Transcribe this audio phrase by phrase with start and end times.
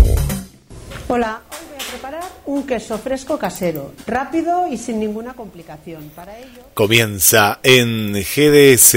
[1.08, 6.10] Hola, hoy voy a preparar un queso fresco casero, rápido y sin ninguna complicación.
[6.14, 6.68] Para ello...
[6.74, 8.94] Comienza en GDS,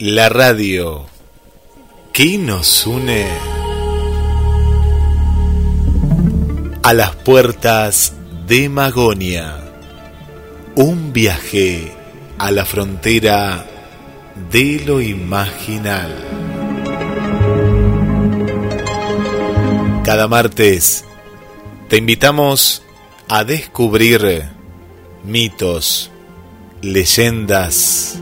[0.00, 1.06] la radio.
[2.12, 3.53] ¿Qué nos une?
[6.84, 8.12] A las puertas
[8.46, 9.56] de Magonia.
[10.74, 11.94] Un viaje
[12.36, 13.64] a la frontera
[14.52, 16.14] de lo imaginal.
[20.04, 21.06] Cada martes
[21.88, 22.82] te invitamos
[23.28, 24.50] a descubrir
[25.24, 26.10] mitos,
[26.82, 28.18] leyendas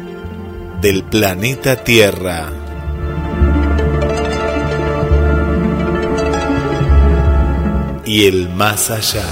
[0.81, 2.62] del planeta Tierra.
[8.05, 9.25] Y el más allá.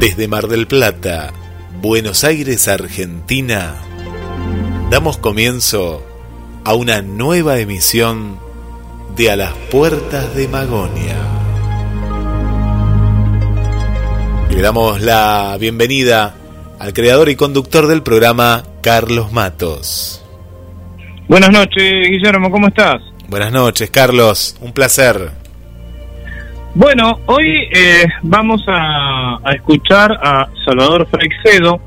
[0.00, 1.32] Desde Mar del Plata,
[1.80, 3.74] Buenos Aires, Argentina,
[4.90, 6.04] damos comienzo
[6.64, 8.38] a una nueva emisión
[9.16, 11.36] de A las Puertas de Magonia.
[14.56, 16.34] le damos la bienvenida
[16.78, 20.22] al creador y conductor del programa, Carlos Matos.
[21.28, 23.02] Buenas noches, Guillermo, ¿cómo estás?
[23.28, 25.16] Buenas noches, Carlos, un placer.
[26.72, 31.80] Bueno, hoy eh, vamos a, a, escuchar a Salvador Freixedo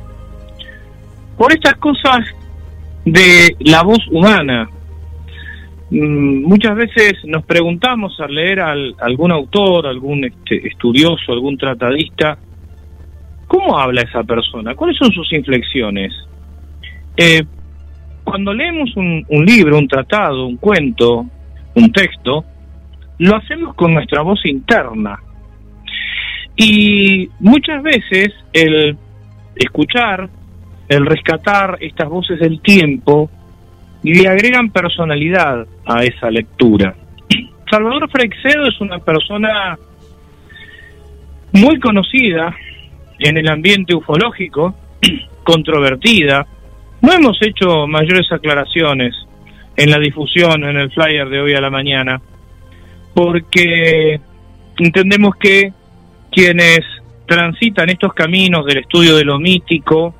[1.37, 2.25] por estas cosas
[3.05, 4.69] de la voz humana.
[5.89, 12.37] Mm, muchas veces nos preguntamos al leer a algún autor, algún este, estudioso, algún tratadista,
[13.47, 14.75] ¿cómo habla esa persona?
[14.75, 16.13] ¿Cuáles son sus inflexiones?
[17.15, 17.43] Eh,
[18.29, 21.25] cuando leemos un, libro, un tratado, un cuento,
[21.75, 22.45] un texto,
[23.17, 25.19] lo hacemos con nuestra voz interna.
[26.55, 28.97] Y muchas veces el
[29.55, 30.29] escuchar
[30.89, 33.29] el rescatar estas voces del tiempo
[34.03, 36.95] le agregan personalidad a esa lectura.
[37.69, 39.77] Salvador Freixedo es una persona
[41.53, 42.55] muy conocida
[43.19, 44.73] en el ambiente ufológico,
[45.43, 46.47] controvertida.
[47.01, 49.15] No hemos hecho mayores aclaraciones
[49.75, 52.21] en la difusión, en el flyer de hoy a la mañana,
[53.13, 54.19] porque
[54.77, 55.71] entendemos que
[56.31, 56.81] quienes
[57.25, 60.15] transitan estos caminos del estudio de lo mítico,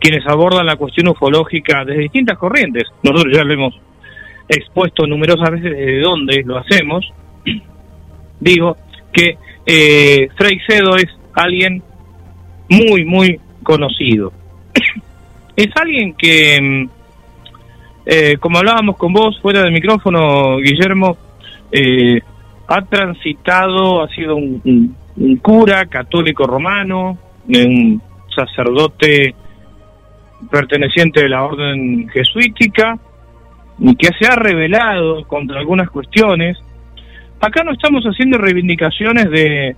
[0.00, 2.84] quienes abordan la cuestión ufológica desde distintas corrientes.
[3.02, 3.74] Nosotros ya lo hemos
[4.48, 7.06] expuesto numerosas veces desde dónde lo hacemos.
[8.40, 8.76] Digo
[9.12, 11.82] que eh, Freixedo es alguien
[12.68, 14.32] muy, muy conocido.
[15.56, 16.90] Es alguien que, mm,
[18.06, 21.16] eh, como hablábamos con vos fuera del micrófono, Guillermo,
[21.72, 22.20] eh,
[22.68, 24.94] ha transitado, ha sido un,
[25.40, 27.16] cura católico romano,
[27.48, 28.02] un
[28.34, 29.34] sacerdote
[30.50, 32.98] perteneciente de la orden jesuítica
[33.98, 36.58] que se ha rebelado contra algunas cuestiones.
[37.40, 39.76] Acá no estamos haciendo reivindicaciones de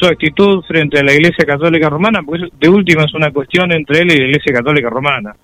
[0.00, 4.00] su actitud frente a la Iglesia Católica Romana, porque de última es una cuestión entre
[4.00, 5.34] él y la Iglesia Católica Romana.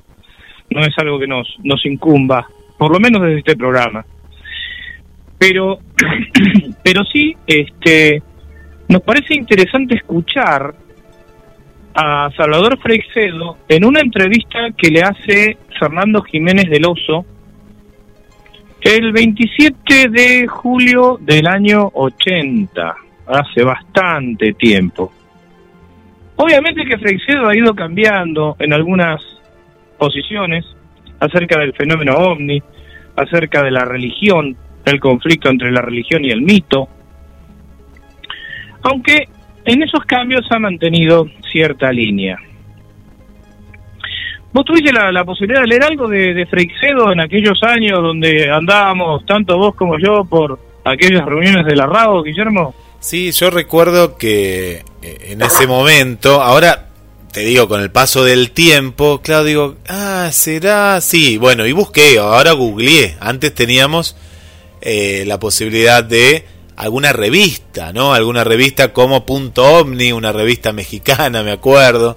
[0.71, 2.47] No es algo que nos, nos incumba,
[2.79, 4.05] por lo menos desde este programa.
[5.39, 5.79] Pero,
[6.83, 8.23] pero sí, este,
[8.89, 10.75] nos parece interesante escuchar
[11.95, 17.27] a Salvador Freixedo en una entrevista que le hace Fernando Jiménez del Oso
[18.95, 25.13] el 27 de julio del año 80, hace bastante tiempo.
[26.37, 29.23] Obviamente que Freixedo ha ido cambiando en algunas
[29.99, 30.65] posiciones
[31.19, 32.63] acerca del fenómeno ovni,
[33.17, 36.89] acerca de la religión, el conflicto entre la religión y el mito,
[38.83, 39.29] aunque
[39.65, 42.39] en esos cambios ha mantenido cierta línea.
[44.53, 49.27] ¿Vos tuviste la, posibilidad de leer algo de, de, Freixedo en aquellos años donde andábamos,
[49.27, 52.75] tanto vos como yo, por aquellas reuniones de la RAO, Guillermo?
[53.01, 56.87] Sí, yo recuerdo que eh, en ese momento, ahora
[57.33, 62.19] te digo, con el paso del tiempo, claro, digo, ah, será, sí, bueno, y busqué,
[62.19, 64.17] ahora googleé, antes teníamos
[64.81, 66.47] eh, la posibilidad de
[66.77, 68.15] alguna revista, ¿no?
[68.15, 72.17] Alguna revista como Punto Omni, una revista mexicana, me acuerdo.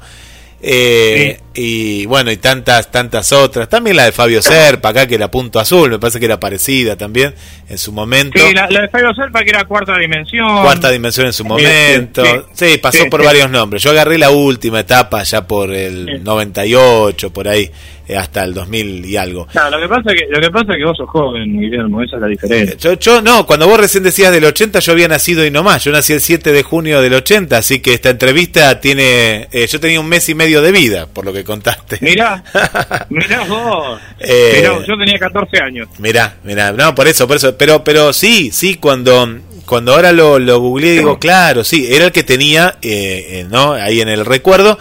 [0.62, 3.70] Eh, y bueno, y tantas, tantas otras.
[3.70, 6.96] También la de Fabio Serpa, acá que era Punto Azul, me parece que era parecida
[6.98, 7.34] también
[7.70, 8.40] en su momento.
[8.40, 10.62] Sí, la, de Fabio Serpa que era Cuarta Dimensión.
[10.62, 12.24] Cuarta Dimensión en su momento.
[12.54, 13.84] Sí, pasó por varios nombres.
[13.84, 17.72] Yo agarré la última etapa ya por el 98, por ahí.
[18.10, 19.48] Eh, hasta el 2000 y algo.
[19.54, 22.16] No, lo que pasa que lo que pasa es que vos sos joven, Guillermo, esa
[22.16, 22.76] es la diferencia.
[22.76, 25.84] Yo, yo no, cuando vos recién decías del 80 yo había nacido y no más,
[25.84, 29.80] yo nací el 7 de junio del 80, así que esta entrevista tiene eh, yo
[29.80, 32.00] tenía un mes y medio de vida, por lo que contaste.
[32.02, 32.44] Mirá,
[33.10, 34.00] mirá vos.
[34.20, 35.88] Eh, mirá, yo tenía 14 años.
[36.00, 39.36] Mirá, mirá, no, por eso, por eso, pero pero sí, sí cuando
[39.68, 43.74] cuando ahora lo, lo googleé digo, claro, sí, era el que tenía, eh, ¿no?
[43.74, 44.80] Ahí en el recuerdo.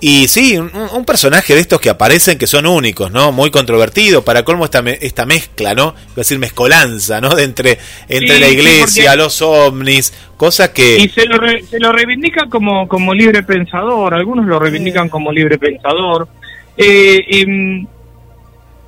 [0.00, 3.32] Y sí, un, personaje de estos que aparecen que son únicos, ¿no?
[3.32, 5.92] Muy controvertido, para colmo esta, esta mezcla, ¿no?
[5.92, 7.34] Voy a decir mezcolanza, ¿no?
[7.34, 7.78] De entre,
[8.08, 10.98] entre la iglesia, los ovnis, cosa que...
[10.98, 11.36] Y se lo,
[11.68, 16.28] se lo reivindica como, como libre pensador, algunos lo reivindican como libre pensador.
[16.76, 17.86] Eh, mm,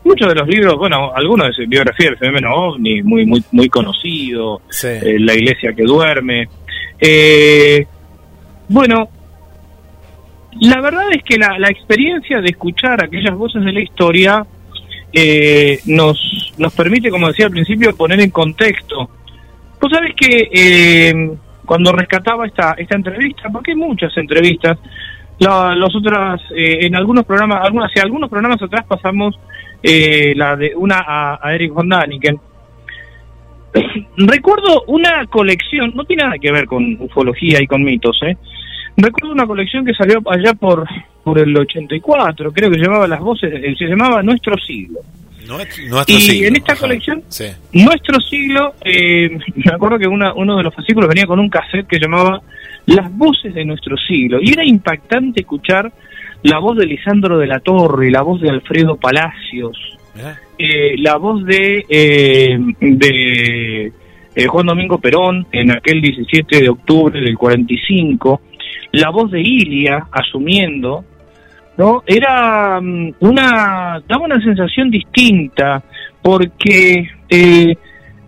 [0.05, 4.63] muchos de los libros, bueno, algunos de biografía del fenómeno ovni, muy, muy, muy conocido,
[4.85, 6.49] eh, La iglesia que duerme.
[7.01, 7.85] Eh,
[8.69, 9.09] bueno,
[10.59, 14.47] la verdad es que la, experiencia de escuchar aquellas voces de la historia
[15.13, 19.09] eh, nos, nos permite, como decía al principio, poner en contexto.
[19.81, 21.31] Vos sabés que eh,
[21.65, 24.79] cuando rescataba esta, esta entrevista, porque hay muchas entrevistas,
[25.39, 29.39] los otras, eh, en algunos programas, algunas, hace algunos programas atrás pasamos
[29.83, 32.39] la de una a, Eric von Daniken.
[34.17, 38.37] Recuerdo una colección, no tiene nada que ver con ufología y con mitos, ¿eh?
[38.97, 40.87] Recuerdo una colección que salió allá por,
[41.23, 45.01] por el 84, creo que llamaba las voces, eh, se llamaba Nuestro Siglo.
[46.07, 47.23] y en esta colección,
[47.73, 51.87] Nuestro Siglo, eh, me acuerdo que una, uno de los fascículos venía con un cassette
[51.87, 52.41] que llamaba
[52.87, 54.39] Las voces de Nuestro Siglo.
[54.41, 55.93] Y era impactante escuchar
[56.43, 59.77] la voz de Lisandro de la Torre, la voz de Alfredo Palacios,
[60.59, 61.85] eh, la voz de,
[62.79, 68.41] de Juan Domingo Perón en aquel 17 de octubre del 45
[68.93, 71.05] la voz de Ilia asumiendo,
[71.77, 72.03] ¿no?
[72.07, 75.83] Era mm, una, daba una sensación distinta,
[76.23, 77.77] porque, eh,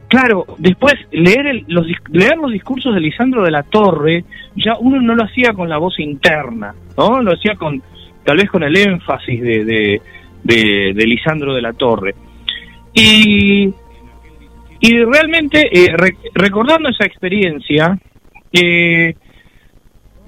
[0.08, 4.24] claro, después leer, los, leer los discursos de Lisandro de la Torre,
[4.56, 7.20] ya uno no lo hacía con la voz interna, ¿no?
[7.20, 7.82] Lo hacía con,
[8.24, 10.00] tal vez con el énfasis de,
[10.44, 12.14] de, Lisandro de la Torre.
[12.94, 13.72] Y,
[14.80, 15.94] y realmente, eh,
[16.34, 17.98] recordando esa experiencia,
[18.52, 19.14] eh,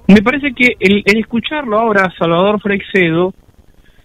[0.07, 3.33] me parece que el, escucharlo ahora, Salvador Freixedo,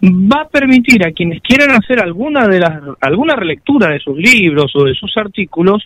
[0.03, 4.71] va a permitir a quienes quieran hacer alguna de las alguna relectura de sus libros
[4.75, 5.83] o de sus artículos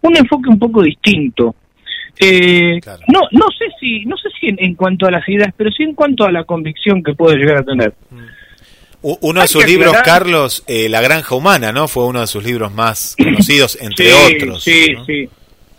[0.00, 1.54] un enfoque un poco distinto.
[2.18, 5.82] Eh, no no sé si no sé si en, cuanto a las ideas, pero sí
[5.82, 7.92] en cuanto a la convicción que puede llegar a tener.
[8.10, 8.38] Mm.
[9.00, 11.86] Uno de sus libros, Carlos, eh, La Granja Humana, ¿no?
[11.86, 14.64] Fue uno de sus libros más conocidos, entre otros.
[14.64, 15.28] Sí, sí,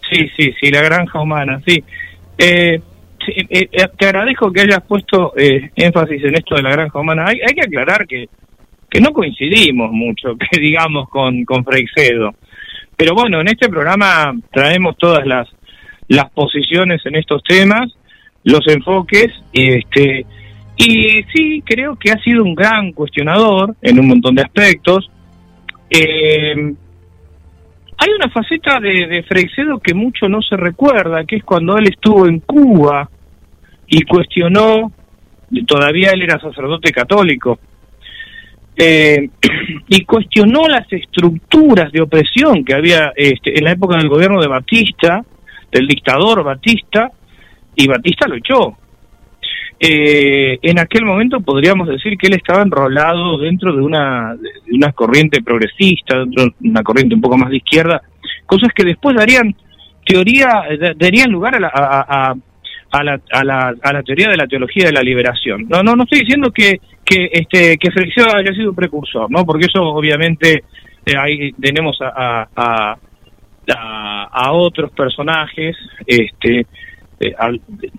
[0.10, 1.84] sí, sí, sí, La Granja Humana, sí.
[2.38, 2.80] Eh,
[3.38, 7.26] eh, eh, te agradezco que hayas puesto eh, énfasis en esto de la granja humana.
[7.28, 8.28] Hay, hay que aclarar que,
[8.90, 12.34] que no coincidimos mucho, que digamos, con, con Freixedo.
[12.96, 15.48] Pero bueno, en este programa traemos todas las,
[16.08, 17.94] las posiciones en estos temas,
[18.44, 20.26] los enfoques, este,
[20.76, 25.10] y sí, creo que ha sido un gran cuestionador en un montón de aspectos.
[25.90, 26.74] Eh,
[27.98, 31.88] hay una faceta de, de Freixedo que mucho no se recuerda, que es cuando él
[31.90, 33.10] estuvo en Cuba
[33.90, 34.92] y cuestionó,
[35.68, 37.60] todavía él era sacerdote católico,
[38.76, 39.30] eh,
[39.88, 44.48] y cuestionó las estructuras de opresión que había este, en la época del gobierno de
[44.48, 45.24] Batista,
[45.72, 47.12] del dictador Batista,
[47.76, 48.78] y Batista lo echó.
[49.82, 54.36] Eh, en aquel momento podríamos decir que él estaba enrolado dentro de una,
[54.72, 58.02] una corriente progresista, dentro de una corriente un poco más de izquierda,
[58.46, 59.56] cosas que después darían
[60.06, 60.64] teoría,
[60.98, 62.36] darían lugar a, a, a,
[63.04, 65.68] la, a, la, a la teoría de la teología de la liberación.
[65.70, 69.46] No, no, no estoy diciendo que, que, este, que haya sido un precursor, ¿no?
[69.46, 70.64] Porque eso obviamente
[71.06, 72.98] eh, ahí tenemos a, a,
[74.32, 76.66] a, otros personajes, este,
[77.20, 77.36] eh,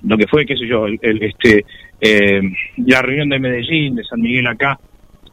[0.04, 1.64] lo que fue, qué sé yo, el, este,
[2.00, 2.40] eh,
[2.78, 4.78] la reunión de Medellín, de San Miguel acá,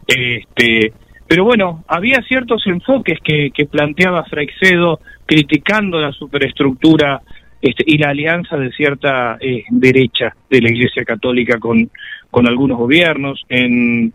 [0.05, 0.93] este,
[1.27, 7.21] pero bueno, había ciertos enfoques que, que planteaba Freixedo criticando la superestructura
[7.61, 11.89] este, y la alianza de cierta eh, derecha de la Iglesia Católica con,
[12.29, 13.43] con algunos gobiernos.
[13.49, 14.13] En,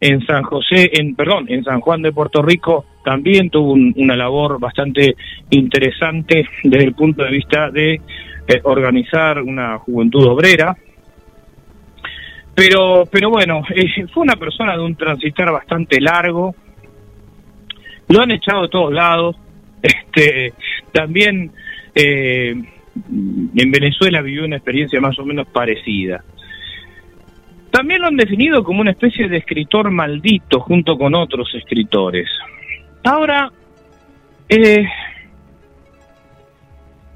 [0.00, 4.58] en San José, en perdón, en San Juan de Puerto Rico también tuvo una labor
[4.58, 5.16] bastante
[5.50, 10.76] interesante desde el punto de vista de eh, organizar una juventud obrera.
[12.54, 16.54] Pero, pero bueno, eh, fue una persona de un transitar bastante largo.
[18.08, 19.36] Lo han echado de todos lados.
[19.84, 20.54] Este,
[20.92, 21.50] también
[21.94, 22.54] eh,
[22.94, 26.22] en Venezuela vivió una experiencia más o menos parecida.
[27.70, 32.28] También lo han definido como una especie de escritor maldito junto con otros escritores.
[33.02, 33.50] Ahora,
[34.48, 34.86] eh,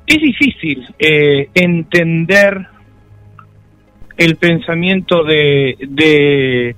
[0.06, 2.66] es difícil eh, entender
[4.16, 6.74] el pensamiento de, de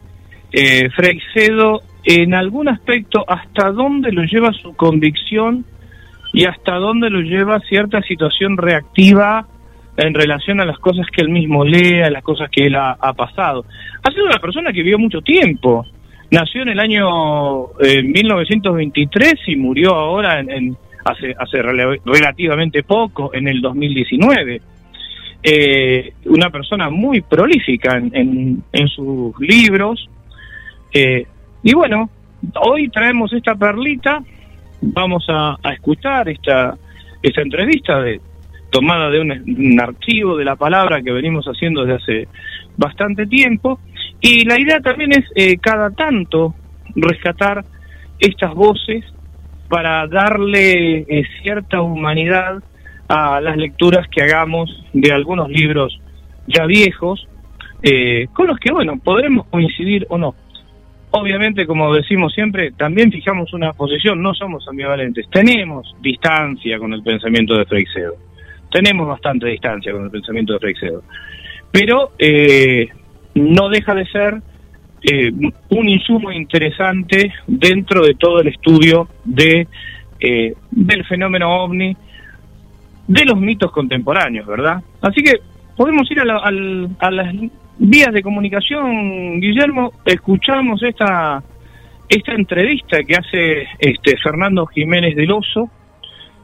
[0.53, 5.65] eh, Freixedo en algún aspecto hasta dónde lo lleva su convicción
[6.33, 9.47] y hasta dónde lo lleva cierta situación reactiva
[9.97, 13.13] en relación a las cosas que él mismo lee, a las cosas que él ha,
[13.15, 13.65] pasado.
[14.03, 15.85] Ha sido una persona que vivió mucho tiempo.
[16.31, 23.61] Nació en el año 1923 y murió ahora en hace, hace relativamente poco, en el
[23.61, 24.61] 2019.
[25.43, 30.09] Eh, una persona muy prolífica en, en, sus libros.
[30.93, 31.27] Eh,
[31.63, 32.11] y bueno,
[32.63, 34.23] hoy traemos esta perlita,
[34.81, 36.77] vamos a, escuchar esta,
[37.23, 38.21] esta entrevista de,
[38.71, 42.29] tomada de un, archivo de la palabra que venimos haciendo desde hace
[42.77, 43.81] bastante tiempo.
[44.21, 46.55] Y la idea también es eh, cada tanto
[46.95, 47.65] rescatar
[48.19, 49.05] estas voces
[49.69, 52.63] para darle eh, cierta humanidad
[53.09, 56.01] a las lecturas que hagamos de algunos libros
[56.47, 57.27] ya viejos,
[57.83, 60.35] eh, con los que, bueno, podremos coincidir o no.
[61.13, 67.03] Obviamente, como decimos siempre, también fijamos una posición, no somos ambivalentes, tenemos distancia con el
[67.03, 68.15] pensamiento de Freixedo,
[68.71, 71.03] tenemos bastante distancia con el pensamiento de Freixedo,
[71.73, 72.89] pero eh,
[73.35, 74.41] no deja de ser
[75.03, 75.33] eh,
[75.71, 79.67] un insumo interesante dentro de todo el estudio de
[80.21, 81.97] eh, del fenómeno ovni,
[83.09, 84.83] de los mitos contemporáneos, ¿verdad?
[85.01, 85.41] Así que
[85.77, 87.35] podemos ir a, a las
[87.81, 91.43] vías de comunicación, Guillermo, escuchamos esta
[92.09, 95.71] esta entrevista que hace este Fernando Jiménez del Oso,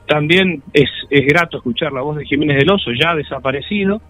[0.07, 4.01] también es, es grato escuchar la voz de Jiménez del Oso, ya desaparecido,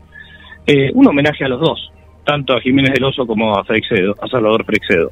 [0.67, 1.91] eh, un homenaje a los dos,
[2.25, 5.11] tanto a Jiménez del Oso como a Freixedo, a Salvador Freixedo.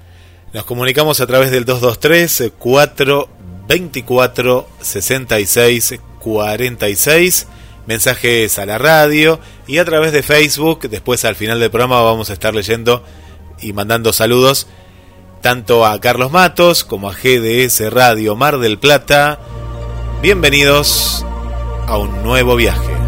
[0.53, 7.49] Nos comunicamos a través del 223 424 66 46
[7.87, 10.89] mensajes a la radio y a través de Facebook.
[10.89, 13.05] Después al final del programa vamos a estar leyendo
[13.61, 14.67] y mandando saludos
[15.45, 19.39] tanto a Carlos Matos como a GDS Radio Mar del Plata.
[20.23, 21.25] Bienvenidos
[21.87, 23.04] a un nuevo viaje.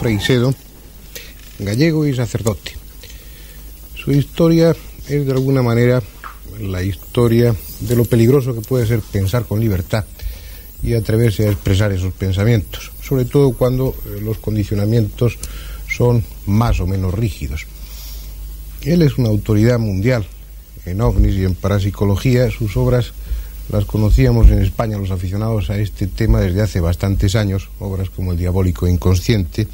[0.00, 0.54] Freisedo,
[1.58, 2.72] gallego y sacerdote.
[3.94, 4.74] Su historia
[5.06, 6.02] es de alguna manera
[6.58, 10.06] la historia de lo peligroso que puede ser pensar con libertad
[10.82, 15.36] y atreverse a expresar esos pensamientos, sobre todo cuando eh, los condicionamientos
[15.86, 17.66] son más o menos rígidos.
[18.80, 20.26] Él es una autoridad mundial
[20.86, 22.50] en ovnis y en parapsicología.
[22.50, 23.12] Sus obras
[23.70, 28.32] las conocíamos en España los aficionados a este tema desde hace bastantes años, obras como
[28.32, 29.68] El diabólico inconsciente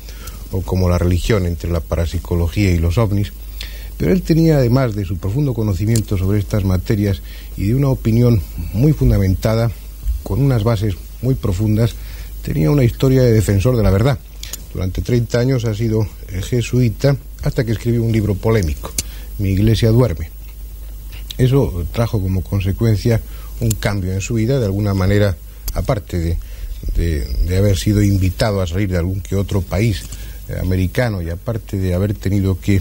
[0.51, 3.33] o como la religión entre la parapsicología y los ovnis,
[3.97, 7.23] pero él tenía además de su profundo conocimiento sobre estas materias
[7.57, 8.43] y de una opinión
[8.75, 9.71] muy fundamentada,
[10.23, 11.95] con unas bases muy profundas,
[12.43, 14.19] tenía una historia de defensor de la verdad.
[14.75, 18.93] Durante 30 años ha sido jesuita hasta que escribió un libro polémico,
[19.39, 20.31] Mi iglesia duerme.
[21.39, 23.21] Eso trajo como consecuencia
[23.61, 25.37] un cambio en su vida, de alguna manera,
[25.75, 26.39] aparte de,
[26.95, 30.03] de, haber sido invitado a salir de algún que otro país
[30.49, 32.81] eh, americano y aparte de haber tenido que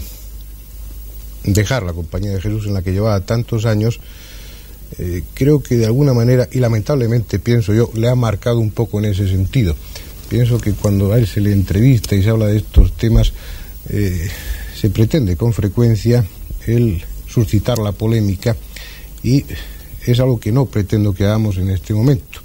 [1.44, 4.00] dejar la compañía de Jesús en la que llevaba tantos años,
[4.98, 8.98] eh, creo que de alguna manera, y lamentablemente pienso yo, le ha marcado un poco
[8.98, 9.74] en ese sentido.
[10.28, 13.32] Pienso que cuando a él se le entrevista y se habla de estos temas,
[13.88, 14.28] eh,
[14.74, 16.24] se pretende con frecuencia
[16.66, 18.56] el suscitar la polémica
[19.22, 19.44] y
[20.06, 22.40] es algo que no pretendo que hagamos en este momento.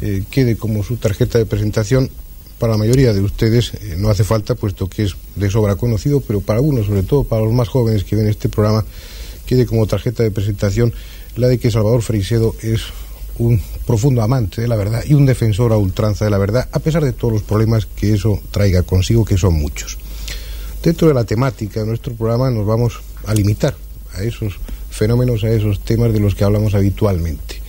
[0.00, 2.10] Eh, quede como su tarjeta de presentación
[2.58, 6.20] para la mayoría de ustedes eh, no hace falta, puesto que es de sobra conocido,
[6.20, 8.84] pero para algunos, sobre todo para los más jóvenes que ven este programa,
[9.46, 10.92] quede como tarjeta de presentación
[11.36, 12.82] la de que Salvador Freisedo es
[13.38, 16.78] un profundo amante de la verdad y un defensor a ultranza de la verdad, a
[16.78, 19.98] pesar de todos los problemas que eso traiga consigo, que son muchos.
[20.82, 23.76] Dentro de la temática de nuestro programa nos vamos a limitar
[24.14, 24.58] a esos
[24.96, 27.60] fenómenos, a esos temas de los que hablamos habitualmente.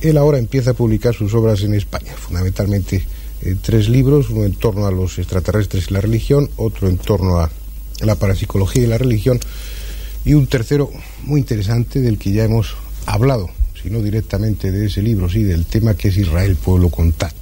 [0.00, 3.04] Él ahora empieza a publicar sus obras en España, fundamentalmente
[3.42, 7.38] eh, tres libros, uno en torno a los extraterrestres y la religión, otro en torno
[7.38, 7.50] a
[8.00, 9.38] la parapsicología y la religión,
[10.24, 10.90] y un tercero
[11.22, 12.74] muy interesante del que ya hemos
[13.06, 17.41] hablado, si no directamente de ese libro, sí del tema que es Israel, pueblo contacto.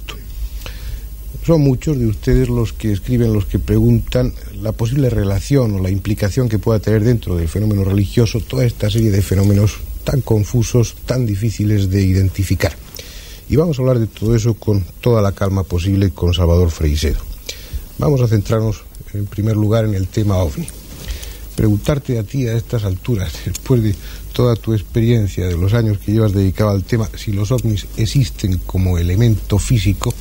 [1.45, 4.31] Son muchos de ustedes los que escriben, los que preguntan
[4.61, 8.91] la posible relación o la implicación que pueda tener dentro del fenómeno religioso toda esta
[8.91, 12.73] serie de fenómenos tan confusos, tan difíciles de identificar.
[13.49, 17.19] Y vamos a hablar de todo eso con toda la calma posible con Salvador Freisedo.
[17.97, 20.67] Vamos a centrarnos en primer lugar en el tema ovni.
[21.55, 23.95] Preguntarte a ti a estas alturas, después de
[24.31, 28.59] toda tu experiencia de los años que llevas dedicado al tema, si los ovnis existen
[28.59, 30.13] como elemento físico,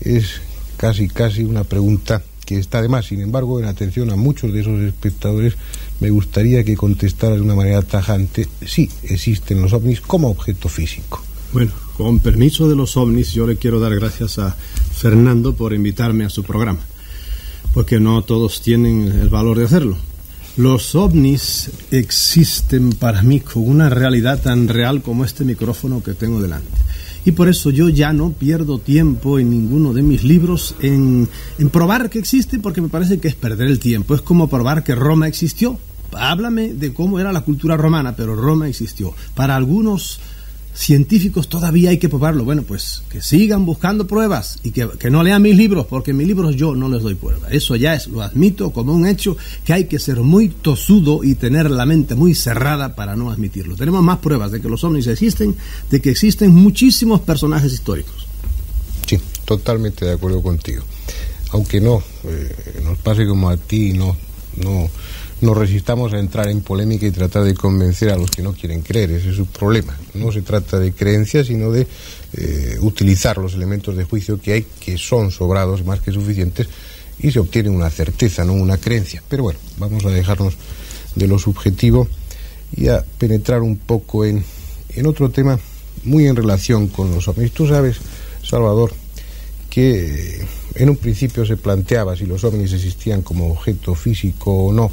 [0.00, 0.40] es
[0.76, 3.06] casi, casi una pregunta que está de más.
[3.06, 5.54] Sin embargo, en atención a muchos de esos espectadores,
[6.00, 11.22] me gustaría que contestaras de una manera tajante si existen los ovnis como objeto físico.
[11.52, 14.56] Bueno, con permiso de los ovnis, yo le quiero dar gracias a
[14.92, 16.80] Fernando por invitarme a su programa,
[17.72, 19.96] porque no todos tienen el valor de hacerlo.
[20.56, 26.40] Los ovnis existen para mí con una realidad tan real como este micrófono que tengo
[26.40, 26.83] delante.
[27.24, 31.28] Y por eso yo ya no pierdo tiempo en ninguno de mis libros en,
[31.58, 34.14] en probar que existe, porque me parece que es perder el tiempo.
[34.14, 35.78] Es como probar que Roma existió.
[36.12, 39.14] Háblame de cómo era la cultura romana, pero Roma existió.
[39.34, 40.20] Para algunos
[40.74, 42.44] científicos todavía hay que probarlo.
[42.44, 46.56] Bueno, pues que sigan buscando pruebas y que, no lean mis libros, porque mis libros
[46.56, 47.48] yo no les doy prueba.
[47.50, 51.36] Eso ya es, lo admito como un hecho, que hay que ser muy tosudo y
[51.36, 53.76] tener la mente muy cerrada para no admitirlo.
[53.76, 55.54] Tenemos más pruebas de que los ovnis existen,
[55.90, 58.26] de que existen muchísimos personajes históricos.
[59.06, 60.82] Sí, totalmente de acuerdo contigo.
[61.50, 64.16] Aunque no eh, nos pase como a ti, no,
[64.56, 64.88] no
[65.44, 68.80] nos resistamos a entrar en polémica y tratar de convencer a los que no quieren
[68.80, 69.10] creer.
[69.10, 69.96] Ese es su problema.
[70.14, 71.86] No se trata de creencias, sino de
[72.32, 76.68] eh, utilizar los elementos de juicio que hay, que son sobrados más que suficientes,
[77.18, 79.22] y se obtiene una certeza, no una creencia.
[79.28, 80.54] Pero bueno, vamos a dejarnos
[81.14, 82.08] de lo subjetivo
[82.74, 84.42] y a penetrar un poco en,
[84.88, 85.58] en otro tema
[86.04, 87.52] muy en relación con los ovnis.
[87.52, 87.98] Tú sabes,
[88.42, 88.92] Salvador,
[89.70, 94.90] que en un principio se planteaba si los ovnis existían como objeto físico o no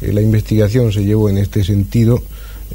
[0.00, 2.22] eh, la investigación se llevó en este sentido.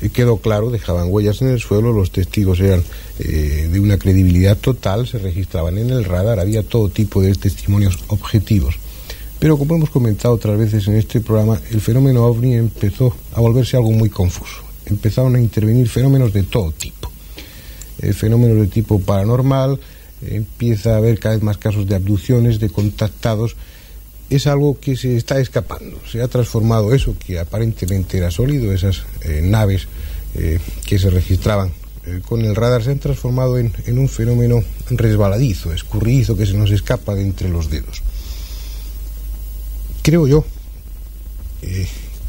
[0.02, 2.84] Eh, quedó claro, dejaban huellas en el suelo, los testigos eran
[3.20, 8.00] eh, de una credibilidad total, se registraban en el radar, había todo tipo de testimonios
[8.08, 8.76] objetivos.
[9.40, 13.76] Pero como hemos comentado otras veces en este programa, el fenómeno ovni empezó a volverse
[13.76, 14.62] algo muy confuso.
[14.86, 17.12] Empezaron a intervenir fenómenos de todo tipo.
[18.14, 19.80] fenómenos de tipo paranormal,
[20.22, 23.56] empieza a haber cada vez más casos de abducciones, de contactados,
[24.32, 26.00] es algo que se está escapando.
[26.10, 29.88] Se ha transformado eso que aparentemente era sólido, esas eh, naves
[30.36, 31.74] eh, que se registraban
[32.06, 36.54] eh, con el radar, se han transformado en, en, un fenómeno resbaladizo, escurridizo, que se
[36.54, 38.02] nos escapa de entre los dedos.
[40.02, 40.46] Creo yo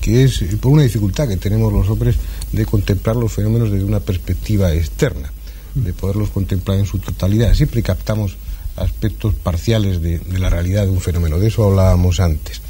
[0.00, 2.16] que es por una dificultad que tenemos los hombres
[2.50, 5.32] de contemplar los fenómenos desde una perspectiva externa,
[5.74, 7.54] de poderlos contemplar en su totalidad.
[7.54, 8.36] Siempre captamos
[8.76, 11.38] aspectos parciales de, la realidad de un fenómeno.
[11.38, 12.60] De eso hablábamos antes.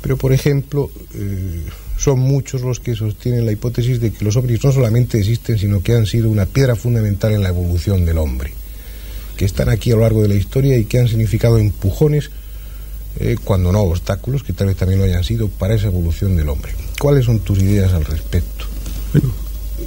[0.00, 1.62] Pero, por ejemplo, eh,
[1.98, 5.82] son muchos los que sostienen la hipótesis de que los ovnis no solamente existen, sino
[5.82, 8.52] que han sido una piedra fundamental en la evolución del hombre,
[9.36, 12.30] que están aquí a lo largo de la historia y que han significado empujones,
[13.18, 16.48] eh, cuando no obstáculos, que tal vez también lo hayan sido, para esa evolución del
[16.48, 16.72] hombre.
[16.98, 18.64] ¿Cuáles son tus ideas al respecto?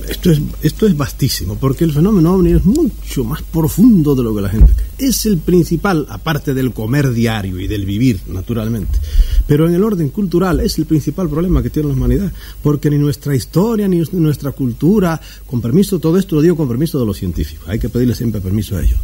[0.07, 4.35] Esto es, esto es vastísimo, porque el fenómeno ovni es mucho más profundo de lo
[4.35, 5.09] que la gente cree.
[5.09, 8.99] Es el principal, aparte del comer diario y del vivir, naturalmente.
[9.47, 12.97] Pero en el orden cultural es el principal problema que tiene la humanidad, porque ni
[12.97, 17.17] nuestra historia, ni nuestra cultura, con permiso, todo esto lo digo con permiso de los
[17.17, 18.99] científicos, hay que pedirle siempre permiso a ellos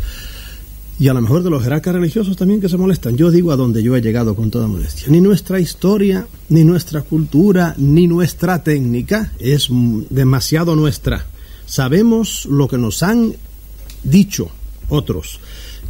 [0.99, 3.15] y a lo mejor de los jerarcas religiosos también que se molestan.
[3.15, 5.07] Yo digo a donde yo he llegado con toda modestia.
[5.07, 9.69] Ni nuestra historia, ni nuestra cultura, ni nuestra técnica es
[10.09, 11.25] demasiado nuestra.
[11.65, 13.33] Sabemos lo que nos han
[14.03, 14.51] dicho
[14.89, 15.39] otros,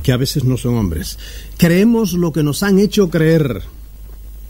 [0.04, 1.18] que a veces no son hombres.
[1.58, 3.64] Creemos lo que nos han hecho creer.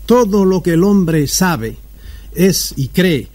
[0.06, 1.78] Todo lo que el hombre sabe
[2.36, 3.30] es y cree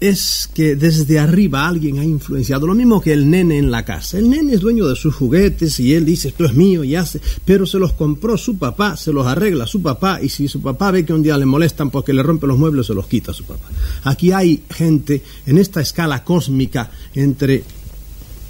[0.00, 4.18] es que desde arriba alguien ha influenciado, lo mismo que el nene en la casa.
[4.18, 7.20] El nene es dueño de sus juguetes y él dice esto es mío y hace,
[7.44, 10.90] pero se los compró su papá, se los arregla su papá y si su papá
[10.90, 13.44] ve que un día le molestan porque le rompe los muebles, se los quita su
[13.44, 13.68] papá.
[14.04, 17.64] Aquí hay gente en esta escala cósmica entre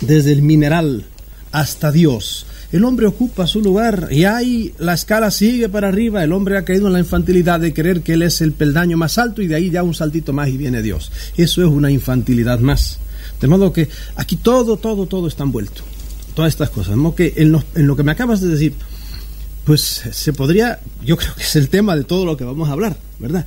[0.00, 1.06] desde el mineral
[1.52, 6.24] hasta Dios el hombre ocupa su lugar y ahí la escala sigue para arriba.
[6.24, 9.18] El hombre ha caído en la infantilidad de creer que él es el peldaño más
[9.18, 11.12] alto y de ahí ya un saltito más y viene Dios.
[11.36, 12.98] Eso es una infantilidad más.
[13.40, 15.82] De modo que aquí todo, todo, todo está envuelto.
[16.34, 16.96] Todas estas cosas.
[16.96, 18.74] De que en lo que me acabas de decir,
[19.66, 22.72] pues se podría, yo creo que es el tema de todo lo que vamos a
[22.72, 23.46] hablar, ¿verdad?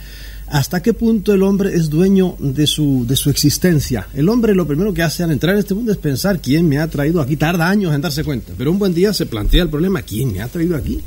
[0.51, 4.07] ¿Hasta qué punto el hombre es dueño de su, de su existencia?
[4.15, 6.79] El hombre lo primero que hace al entrar en este mundo es pensar quién me
[6.79, 7.37] ha traído aquí.
[7.37, 10.41] Tarda años en darse cuenta, pero un buen día se plantea el problema, ¿quién me
[10.41, 11.01] ha traído aquí?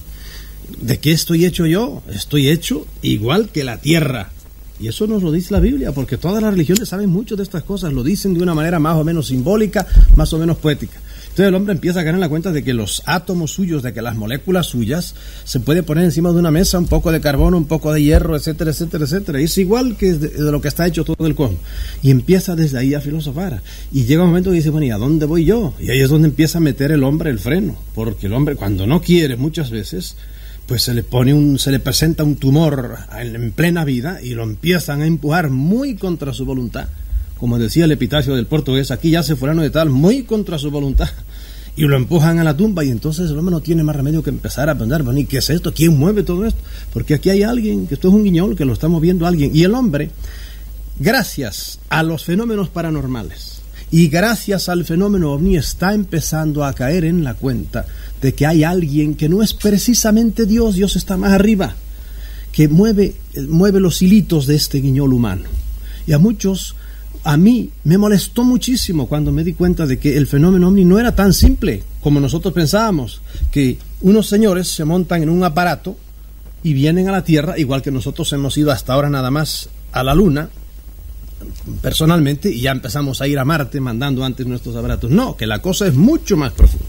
[0.81, 2.05] ¿De qué estoy hecho yo?
[2.09, 4.31] Estoy hecho igual que la tierra.
[4.78, 7.64] Y eso nos lo dice la Biblia, porque todas las religiones saben mucho de estas
[7.64, 11.00] cosas, lo dicen de una manera más o menos simbólica, más o menos poética.
[11.32, 14.02] Entonces el hombre empieza a en la cuenta de que los átomos suyos, de que
[14.02, 15.14] las moléculas suyas,
[15.44, 18.36] se puede poner encima de una mesa un poco de carbono, un poco de hierro,
[18.36, 19.40] etcétera, etcétera, etcétera.
[19.40, 21.58] Es igual que de, lo que está hecho todo el cosmos.
[22.02, 23.62] Y empieza desde ahí a filosofar.
[23.90, 25.72] Y llega un momento que dice, bueno, ¿y a dónde voy yo?
[25.80, 27.78] Y ahí es donde empieza a meter el hombre el freno.
[27.94, 30.16] Porque el hombre, cuando no quiere muchas veces,
[30.66, 34.42] pues se le pone un, se le presenta un tumor en plena vida y lo
[34.42, 36.88] empiezan a empujar muy contra su voluntad
[37.42, 40.70] como decía el epitafio del portugués, aquí ya se fulano de tal, muy contra su
[40.70, 41.09] voluntad,
[41.76, 44.31] y lo empujan a la tumba y entonces el hombre no tiene más remedio que
[44.31, 45.74] empezar a pensar, bueno, ¿y qué es esto?
[45.74, 46.61] ¿Quién mueve todo esto?
[46.92, 49.50] Porque aquí hay alguien, que esto es un guiñol, que lo está moviendo alguien.
[49.52, 50.11] Y el hombre,
[51.00, 57.24] gracias a los fenómenos paranormales y gracias al fenómeno ovni, está empezando a caer en
[57.24, 57.87] la cuenta
[58.20, 61.74] de que hay alguien que no es precisamente Dios, Dios está más arriba,
[62.52, 63.16] que mueve,
[63.48, 65.48] mueve los hilitos de este guiñol humano.
[66.07, 66.76] Y a muchos
[67.24, 70.98] a mí me molestó muchísimo cuando me di cuenta de que el fenómeno ovni no
[70.98, 75.96] era tan simple como nosotros pensábamos, que unos señores se montan en un aparato
[76.64, 80.02] y vienen a la Tierra, igual que nosotros hemos ido hasta ahora nada más a
[80.02, 80.48] la Luna,
[81.80, 85.11] personalmente, y ya empezamos a ir a Marte mandando antes nuestros aparatos.
[85.11, 86.87] No, que la cosa es mucho más profunda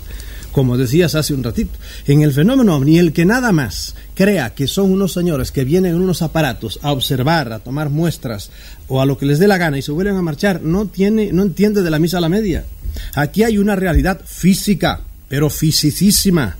[0.54, 1.78] como decías hace un ratito.
[2.08, 5.96] En el fenómeno ovni, el que nada más crea que son unos señores que vienen
[5.96, 8.52] en unos aparatos a observar, a tomar muestras
[8.88, 11.32] o a lo que les dé la gana y se vuelven a marchar, no, tiene,
[11.32, 12.66] no entiende de la misa a la media.
[13.16, 16.58] Aquí hay una realidad física, pero fisicísima.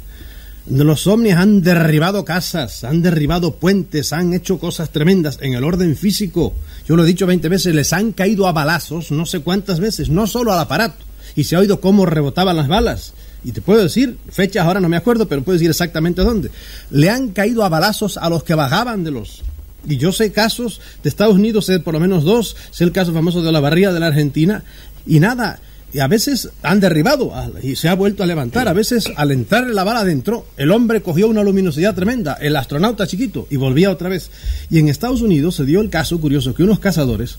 [0.70, 5.98] Los ovnis han derribado casas, han derribado puentes, han hecho cosas tremendas en el orden
[5.98, 6.54] físico.
[6.88, 10.10] Yo lo he dicho 20 veces, les han caído a balazos no sé cuántas veces,
[10.10, 11.04] no solo al aparato.
[11.36, 14.90] Y se ha oído cómo rebotaban las balas y te puedo decir, fechas ahora no
[14.90, 16.50] me acuerdo, pero puedo decir exactamente dónde,
[16.90, 19.44] le han caído a balazos a los que bajaban de los...
[19.88, 23.14] Y yo sé casos de Estados Unidos, sé por lo menos dos, sé el caso
[23.14, 24.64] famoso de la barriga de la Argentina,
[25.06, 25.60] y nada,
[25.94, 28.68] y a veces han derribado y se ha vuelto a levantar.
[28.68, 33.06] A veces al entrar la bala adentro, el hombre cogió una luminosidad tremenda, el astronauta
[33.06, 34.32] chiquito, y volvía otra vez.
[34.72, 37.38] Y en Estados Unidos se dio el caso curioso que unos cazadores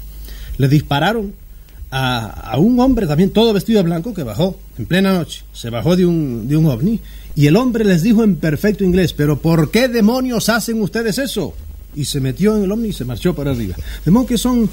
[0.56, 1.34] le dispararon
[1.90, 5.96] a, un hombre también todo vestido de blanco que bajó en plena noche, se bajó
[5.96, 7.00] de un, de un ovni
[7.36, 11.54] y el hombre les dijo en perfecto inglés, pero ¿por qué demonios hacen ustedes eso?
[11.94, 13.76] Y se metió en el ovni y se marchó para arriba.
[14.04, 14.68] De modo que son,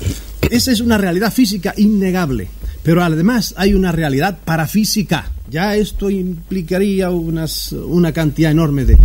[0.50, 2.48] esa es una realidad física innegable,
[2.84, 5.32] pero además hay una realidad parafísica.
[5.50, 8.98] Ya esto implicaría unas, una cantidad enorme de,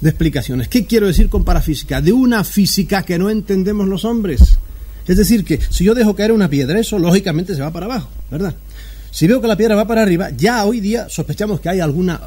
[0.00, 0.68] de explicaciones.
[0.68, 2.00] ¿Qué quiero decir con parafísica?
[2.00, 4.58] De una física que no entendemos los hombres.
[5.06, 8.08] Es decir, que si yo dejo caer una piedra, eso lógicamente se va para abajo,
[8.30, 8.54] ¿verdad?
[9.10, 12.20] Si veo que la piedra va para arriba, ya hoy día sospechamos que hay alguna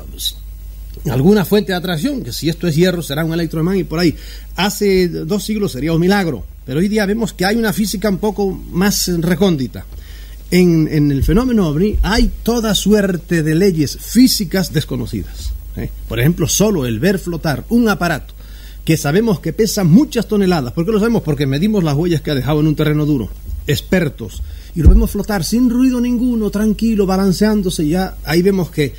[1.10, 4.16] alguna fuente de atracción, que si esto es hierro será un electroimán y por ahí.
[4.56, 8.20] Hace dos siglos sería un milagro, pero hoy día vemos que hay una física un
[8.20, 9.86] poco más recóndita.
[10.52, 15.52] En, en el fenómeno OVNI hay toda suerte de leyes físicas desconocidas.
[15.76, 15.90] ¿eh?
[16.08, 18.34] Por ejemplo, solo el ver flotar un aparato
[18.86, 20.74] que sabemos que pesa muchas toneladas.
[20.74, 21.24] ¿Por qué lo sabemos?
[21.24, 23.30] Porque medimos las huellas que ha dejado en un terreno duro.
[23.66, 24.44] Expertos.
[24.76, 27.88] Y lo vemos flotar sin ruido ninguno, tranquilo, balanceándose.
[27.88, 28.94] Ya ahí vemos que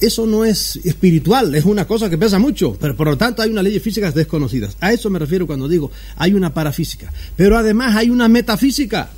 [0.00, 3.50] eso no es espiritual, es una cosa que pesa mucho, pero por lo tanto hay
[3.50, 4.76] unas leyes físicas desconocidas.
[4.80, 7.12] A eso me refiero cuando digo hay una parafísica.
[7.36, 9.10] Pero además hay una metafísica.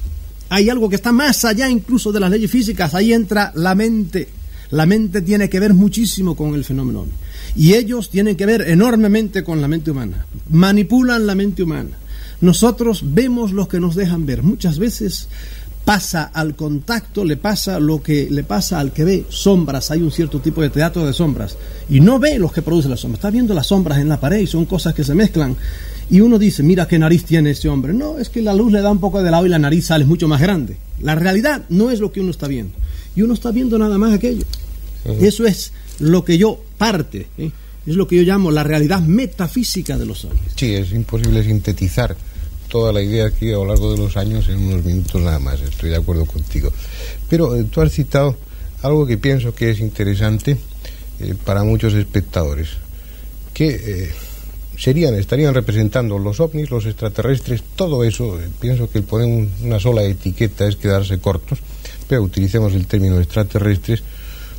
[0.49, 2.95] Hay algo que está más allá incluso de las leyes físicas.
[2.95, 4.29] Ahí entra la mente.
[4.71, 7.07] La mente tiene que ver muchísimo con el fenómeno.
[7.55, 11.97] Y ellos tienen que ver enormemente con la mente humana, manipulan la mente humana.
[12.41, 14.43] Nosotros vemos lo que nos dejan ver.
[14.43, 15.29] Muchas veces
[15.87, 19.93] pasa al contacto, le pasa lo que le pasa al que ve sombras.
[19.93, 21.57] Hay un cierto tipo de teatro de sombras.
[21.89, 23.21] Y no ve los que producen las sombras.
[23.21, 25.57] Está viendo las sombras en la pared y son cosas que se mezclan.
[26.11, 27.95] Y uno dice, mira qué nariz tiene ese hombre.
[27.95, 30.05] No, es que la luz le da un poco de lado y la nariz sale
[30.05, 30.77] mucho más grande.
[31.01, 32.73] La realidad no es lo que uno está viendo.
[33.15, 34.45] Y uno está viendo nada más aquello.
[35.21, 37.53] Eso es lo que yo parte, ¿eh?
[37.87, 40.43] es lo que yo llamo la realidad metafísica de los ovnis.
[40.57, 42.17] Sí, es imposible sintetizar
[42.77, 45.63] toda la idea aquí a lo largo de los años en unos minutos nada más,
[45.63, 46.71] estoy de acuerdo contigo.
[47.27, 48.37] Pero eh, tú has citado
[48.83, 50.59] algo que pienso que es interesante
[51.21, 52.69] eh, para muchos espectadores,
[53.55, 54.11] que eh,
[54.77, 60.03] serían, estarían representando los ovnis, los extraterrestres, todo eso, pienso que el poner una sola
[60.03, 61.61] etiqueta es quedarse cortos,
[62.07, 64.03] pero utilicemos el término extraterrestres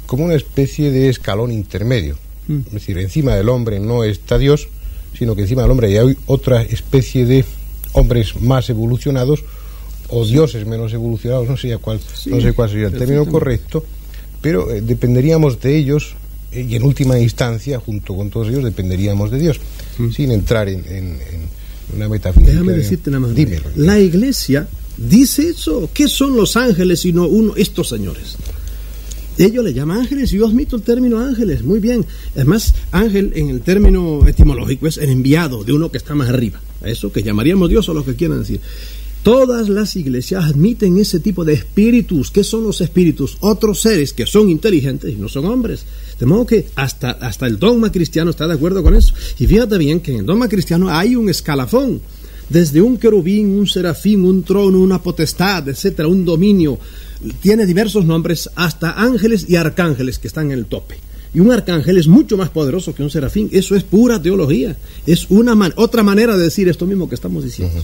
[0.07, 2.17] como una especie de escalón intermedio.
[2.47, 2.61] Mm.
[2.65, 4.69] Es decir, encima del hombre no está Dios,
[5.15, 7.45] sino que encima del hombre hay otra especie de
[7.93, 9.43] hombres más evolucionados
[10.09, 13.25] o dioses menos evolucionados, no sé, ya cuál, Sí, no sé cuál sería el término
[13.25, 13.83] correcto,
[14.41, 16.15] pero eh, dependeríamos de ellos
[16.51, 19.59] eh, y en última instancia, junto con todos ellos, dependeríamos de Dios,
[20.15, 21.57] sin entrar en, en- en
[21.95, 22.51] una metafísica.
[22.51, 22.53] Mm.
[22.53, 23.35] Déjame de- decirte nada más.
[23.35, 23.65] Dímelo.
[23.75, 25.89] La iglesia dice eso.
[25.93, 28.35] ¿Qué son los ángeles sino uno, estos señores?
[29.37, 32.03] Ellos le llaman ángeles y yo admito el término ángeles, muy bien.
[32.35, 36.59] Además, ángel en el término etimológico es el enviado de uno que está más arriba.
[36.83, 38.61] Eso que llamaríamos Dios o lo que quieran decir.
[39.23, 42.31] Todas las iglesias admiten ese tipo de espíritus.
[42.31, 43.37] ¿Qué son los espíritus?
[43.41, 45.85] Otros seres que son inteligentes y no son hombres.
[46.17, 49.13] De modo que hasta, hasta el dogma cristiano está de acuerdo con eso.
[49.37, 51.99] Y fíjate bien que en el dogma cristiano hay un escalafón.
[52.47, 56.79] Desde un querubín, un serafín, un trono, una potestad, etcétera, un dominio.
[57.41, 60.99] Tiene diversos nombres, hasta ángeles y arcángeles que están en el tope.
[61.33, 63.49] Y un arcángel es mucho más poderoso que un serafín.
[63.51, 64.75] Eso es pura teología.
[65.05, 67.83] Es una man- otra manera de decir esto mismo que estamos diciendo.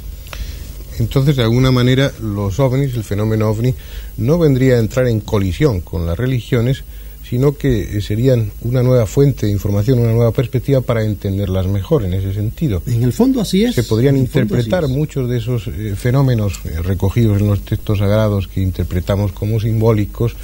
[1.00, 3.74] Entonces, de alguna manera, los ovnis, el fenómeno ovni,
[4.18, 6.84] no vendría a entrar en colisión con las religiones,
[7.28, 12.04] sino que eh, serían una nueva fuente de información, una nueva perspectiva para entenderlas mejor
[12.06, 12.84] en ese sentido.
[12.86, 13.74] En el fondo así es.
[13.74, 18.62] Se podrían interpretar muchos de esos eh, fenómenos eh, recogidos en los textos sagrados que
[18.62, 20.36] interpretamos como simbólicos,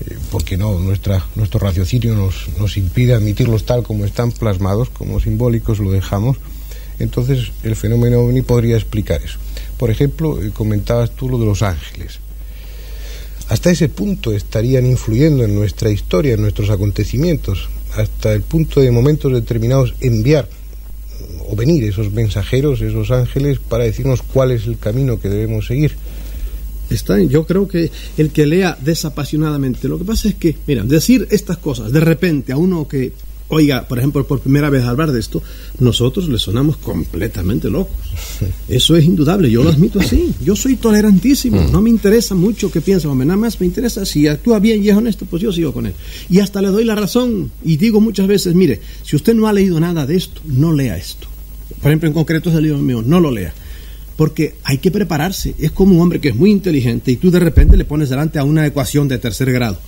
[0.00, 5.20] eh, porque no, nuestra, nuestro raciocinio nos, nos impide admitirlos tal como están plasmados, como
[5.20, 6.38] simbólicos lo dejamos.
[6.98, 9.38] Entonces el fenómeno ovni podría explicar eso.
[9.78, 12.20] Por ejemplo, eh, comentabas tú lo de los ángeles.
[13.48, 18.90] Hasta ese punto estarían influyendo en nuestra historia, en nuestros acontecimientos, hasta el punto de
[18.90, 20.48] momentos determinados enviar
[21.48, 25.96] o venir esos mensajeros, esos ángeles, para decirnos cuál es el camino que debemos seguir.
[26.90, 31.26] Está, yo creo que el que lea desapasionadamente, lo que pasa es que, mira, decir
[31.30, 33.12] estas cosas de repente a uno que
[33.48, 35.42] oiga, por ejemplo, por primera vez hablar de esto,
[35.78, 37.96] nosotros le sonamos completamente locos.
[38.68, 40.32] Eso es indudable, yo lo admito así.
[40.42, 44.26] Yo soy tolerantísimo, no me interesa mucho que piense, hombre, nada más me interesa si
[44.26, 45.94] actúa bien y es honesto, pues yo sigo con él.
[46.28, 49.52] Y hasta le doy la razón y digo muchas veces, mire, si usted no ha
[49.52, 51.28] leído nada de esto, no lea esto.
[51.80, 53.54] Por ejemplo, en concreto es el libro mío, no lo lea.
[54.16, 55.54] Porque hay que prepararse.
[55.58, 58.38] Es como un hombre que es muy inteligente y tú de repente le pones delante
[58.38, 59.78] a una ecuación de tercer grado.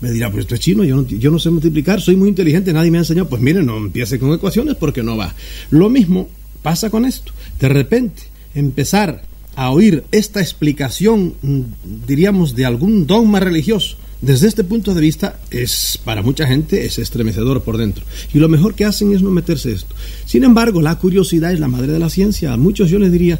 [0.00, 2.72] Me dirá, pues esto es chino, yo no, yo no sé multiplicar, soy muy inteligente,
[2.72, 3.28] nadie me ha enseñado.
[3.28, 5.34] Pues mire, no empiece con ecuaciones porque no va.
[5.70, 6.28] Lo mismo
[6.62, 7.32] pasa con esto.
[7.60, 9.22] De repente, empezar
[9.54, 11.60] a oír esta explicación, mm,
[12.06, 16.98] diríamos, de algún dogma religioso, desde este punto de vista, es para mucha gente es
[16.98, 18.04] estremecedor por dentro.
[18.32, 19.94] Y lo mejor que hacen es no meterse esto.
[20.24, 22.52] Sin embargo, la curiosidad es la madre de la ciencia.
[22.52, 23.38] A muchos yo les diría,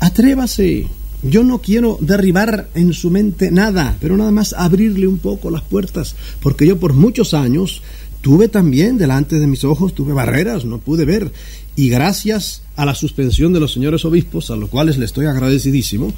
[0.00, 0.86] atrévase.
[1.22, 5.62] Yo no quiero derribar en su mente nada, pero nada más abrirle un poco las
[5.62, 7.82] puertas, porque yo por muchos años
[8.20, 11.32] tuve también delante de mis ojos, tuve barreras, no pude ver,
[11.74, 16.12] y gracias a la suspensión de los señores obispos, a los cuales le estoy agradecidísimo,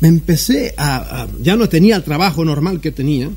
[0.00, 3.30] me empecé a, a- ya no tenía el trabajo normal que tenía,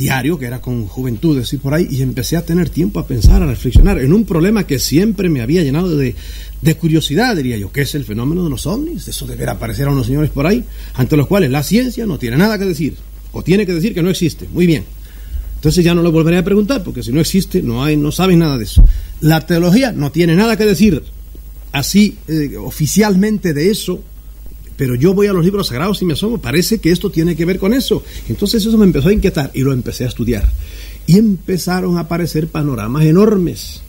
[0.00, 3.42] diario, que era con juventudes y por ahí, y empecé a tener tiempo a pensar,
[3.42, 6.14] a reflexionar en un problema que siempre me había llenado de,
[6.78, 10.06] curiosidad, diría yo, que es el fenómeno de los ovnis, eso de aparecer a unos
[10.06, 12.96] señores por ahí, ante los cuales la ciencia no tiene nada que decir,
[13.32, 14.84] o tiene que decir que no existe, muy bien.
[15.56, 18.38] Entonces ya no lo volveré a preguntar, porque si no existe, no hay, no saben
[18.38, 18.82] nada de eso.
[19.20, 21.02] La teología no tiene nada que decir
[21.72, 24.02] así eh, oficialmente de eso,
[24.80, 27.44] pero yo voy a los libros sagrados y me asomo, parece que esto tiene que
[27.44, 28.02] ver con eso.
[28.30, 30.50] Entonces eso me empezó a inquietar y lo empecé a estudiar.
[31.06, 33.82] Y empezaron a aparecer panoramas enormes,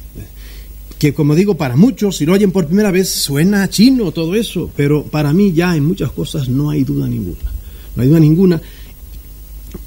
[1.00, 4.70] que como digo, para muchos, si lo oyen por primera vez, suena chino todo eso,
[4.76, 7.54] pero para mí ya en muchas cosas no hay duda ninguna.
[7.96, 8.62] No hay duda ninguna.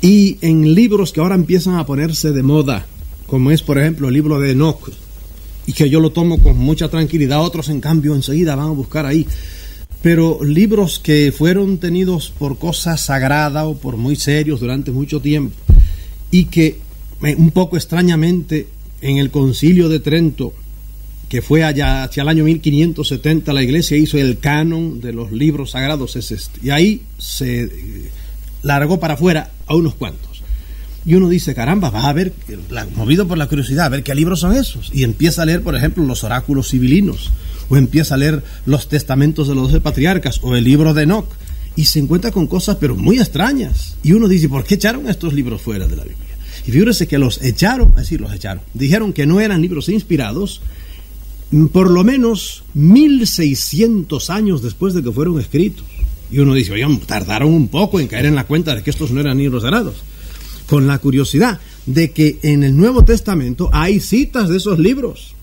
[0.00, 2.86] Y en libros que ahora empiezan a ponerse de moda,
[3.26, 4.88] como es por ejemplo el libro de Enoch,
[5.66, 9.04] y que yo lo tomo con mucha tranquilidad, otros en cambio enseguida van a buscar
[9.04, 9.26] ahí.
[10.04, 15.56] Pero libros que fueron tenidos por cosa sagrada o por muy serios durante mucho tiempo
[16.30, 16.78] y que
[17.22, 18.68] eh, un poco extrañamente
[19.00, 20.52] en el concilio de Trento,
[21.30, 25.70] que fue allá hacia el año 1570 la iglesia hizo el canon de los libros
[25.70, 26.60] sagrados es este.
[26.62, 27.70] Y ahí se eh,
[28.62, 30.42] largó para afuera a unos cuantos.
[31.06, 32.34] Y uno dice, caramba, va a ver,
[32.94, 34.90] movido por la curiosidad, a ver qué libros son esos.
[34.92, 37.30] Y empieza a leer, por ejemplo, los oráculos civilinos,
[37.68, 41.28] o empieza a leer los testamentos de los doce patriarcas, o el libro de Enoch,
[41.76, 43.96] y se encuentra con cosas, pero muy extrañas.
[44.02, 46.36] Y uno dice, ¿por qué echaron estos libros fuera de la Biblia?
[46.66, 48.62] Y fíjese que los echaron, es decir, los echaron.
[48.72, 50.60] Dijeron que no eran libros inspirados,
[51.72, 55.84] por lo menos 1600 años después de que fueron escritos.
[56.30, 59.10] Y uno dice, oigan, tardaron un poco en caer en la cuenta de que estos
[59.10, 59.96] no eran libros sagrados
[60.66, 65.34] con la curiosidad de que en el Nuevo Testamento hay citas de esos libros.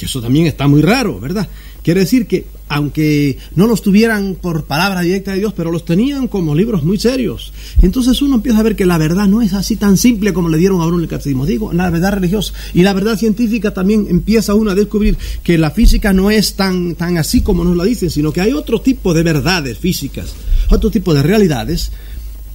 [0.00, 1.46] Que eso también está muy raro, ¿verdad?
[1.82, 6.26] Quiere decir que, aunque no los tuvieran por palabra directa de Dios, pero los tenían
[6.26, 7.52] como libros muy serios.
[7.82, 10.56] Entonces uno empieza a ver que la verdad no es así tan simple como le
[10.56, 11.44] dieron a uno en el catecismo.
[11.44, 15.70] Digo, la verdad religiosa y la verdad científica también empieza uno a descubrir que la
[15.70, 19.12] física no es tan, tan así como nos la dicen, sino que hay otro tipo
[19.12, 20.34] de verdades físicas,
[20.70, 21.92] otro tipo de realidades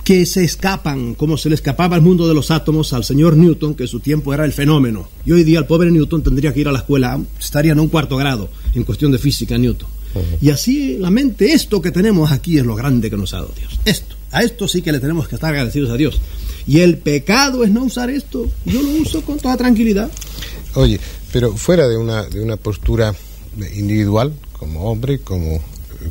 [0.05, 3.73] que se escapan, como se le escapaba al mundo de los átomos al señor Newton,
[3.73, 5.09] que en su tiempo era el fenómeno.
[5.25, 7.87] Y hoy día el pobre Newton tendría que ir a la escuela, estaría en un
[7.87, 9.89] cuarto grado en cuestión de física Newton.
[10.39, 13.51] Y así la mente, esto que tenemos aquí es lo grande que nos ha dado
[13.57, 13.79] Dios.
[13.83, 16.21] Esto, a esto sí que le tenemos que estar agradecidos a Dios.
[16.67, 18.47] Y el pecado es no usar esto.
[18.63, 20.11] Yo lo uso con toda tranquilidad.
[20.75, 20.99] Oye,
[21.33, 23.15] pero fuera de una, de una postura
[23.75, 25.59] individual, como hombre, como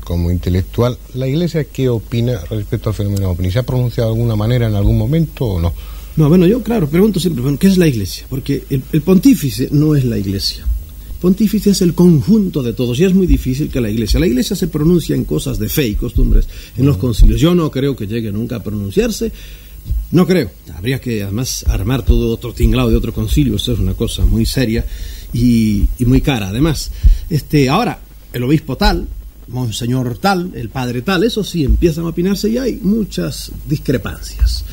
[0.00, 3.50] como intelectual, ¿la Iglesia qué opina respecto al fenómeno ovni?
[3.50, 5.72] ¿Se ha pronunciado de alguna manera en algún momento o no?
[6.16, 8.26] No, bueno, yo, claro, pregunto siempre, ¿qué es la Iglesia?
[8.28, 10.64] Porque el, pontífice no es la Iglesia.
[11.20, 14.20] Pontífice es el conjunto de todos y es muy difícil que la Iglesia.
[14.20, 17.40] La Iglesia se pronuncia en cosas de fe y costumbres, en los concilios.
[17.40, 19.33] Yo no creo que llegue nunca a pronunciarse.
[20.12, 20.50] No creo.
[20.74, 23.57] Habría que además armar todo otro tinglado de otro concilio.
[23.57, 24.85] Eso es una cosa muy seria
[25.33, 26.48] y, y muy cara.
[26.48, 26.92] Además,
[27.28, 28.00] este, ahora,
[28.33, 29.09] el obispo tal,
[29.48, 34.64] monseñor tal, el padre tal, eso sí, empiezan a opinarse y hay muchas discrepancias.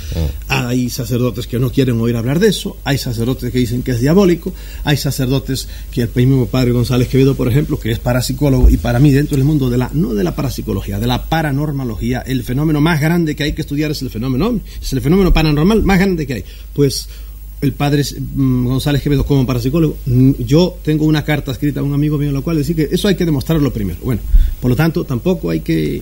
[0.47, 0.67] Ah.
[0.67, 4.01] Hay sacerdotes que no quieren oír hablar de eso, hay sacerdotes que dicen que es
[4.01, 4.53] diabólico,
[4.83, 8.99] hay sacerdotes que el mismo padre González Quevedo, por ejemplo, que es parapsicólogo y para
[8.99, 12.81] mí dentro del mundo de la, no de la parapsicología, de la paranormalogía, el fenómeno
[12.81, 16.27] más grande que hay que estudiar es el fenómeno, es el fenómeno paranormal más grande
[16.27, 16.43] que hay.
[16.73, 17.07] Pues
[17.61, 21.93] el padre mm, González Quevedo como parapsicólogo, mm, yo tengo una carta escrita a un
[21.93, 23.99] amigo mío en la cual dice que eso hay que demostrarlo primero.
[24.03, 24.21] Bueno,
[24.59, 26.01] por lo tanto, tampoco hay que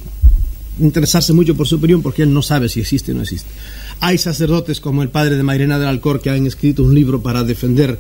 [0.80, 3.50] interesarse mucho por su opinión porque él no sabe si existe o no existe.
[4.00, 7.44] Hay sacerdotes como el padre de Mairena del Alcor que han escrito un libro para
[7.44, 8.00] defender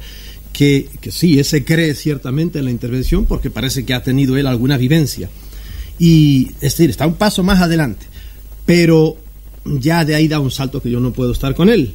[0.53, 4.47] que, que sí, ese cree ciertamente en la intervención porque parece que ha tenido él
[4.47, 5.29] alguna vivencia.
[5.99, 8.05] Y es decir, está un paso más adelante,
[8.65, 9.17] pero
[9.65, 11.93] ya de ahí da un salto que yo no puedo estar con él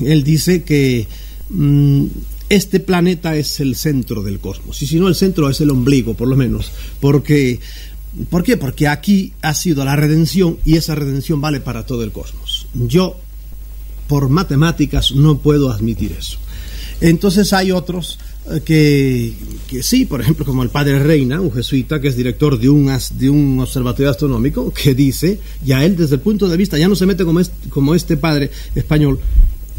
[0.00, 1.06] él dice que
[1.50, 2.06] mm,
[2.48, 6.14] este planeta es el centro del cosmos, y si no el centro es el ombligo,
[6.14, 7.60] por lo menos, porque
[8.30, 8.56] ¿Por qué?
[8.56, 12.66] Porque aquí ha sido la redención y esa redención vale para todo el cosmos.
[12.74, 13.16] Yo,
[14.06, 16.38] por matemáticas, no puedo admitir eso.
[17.00, 18.60] Entonces hay otros eh,
[19.68, 22.90] que, sí, por ejemplo, como el padre Reina, un jesuita que es director de un,
[23.18, 26.94] de un observatorio astronómico, que dice, ya él desde el punto de vista, ya no
[26.94, 29.18] se mete como, como este padre español,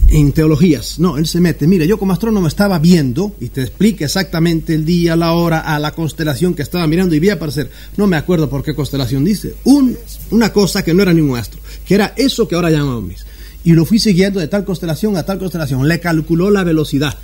[0.10, 1.00] en teologías.
[1.00, 1.68] No, él se mete.
[1.68, 5.80] Mire, yo como astrónomo estaba viendo y te explica exactamente el día, la hora, a
[5.80, 7.70] la constelación que estaba mirando y vi aparecer.
[7.98, 9.56] No me acuerdo por qué constelación dice.
[9.64, 9.98] Un,
[10.32, 13.26] una cosa que no era ningún astro, que era eso que ahora llamamos mis.
[13.64, 15.88] Y lo fui siguiendo de tal constelación a tal constelación.
[15.88, 17.18] Le calculó la velocidad.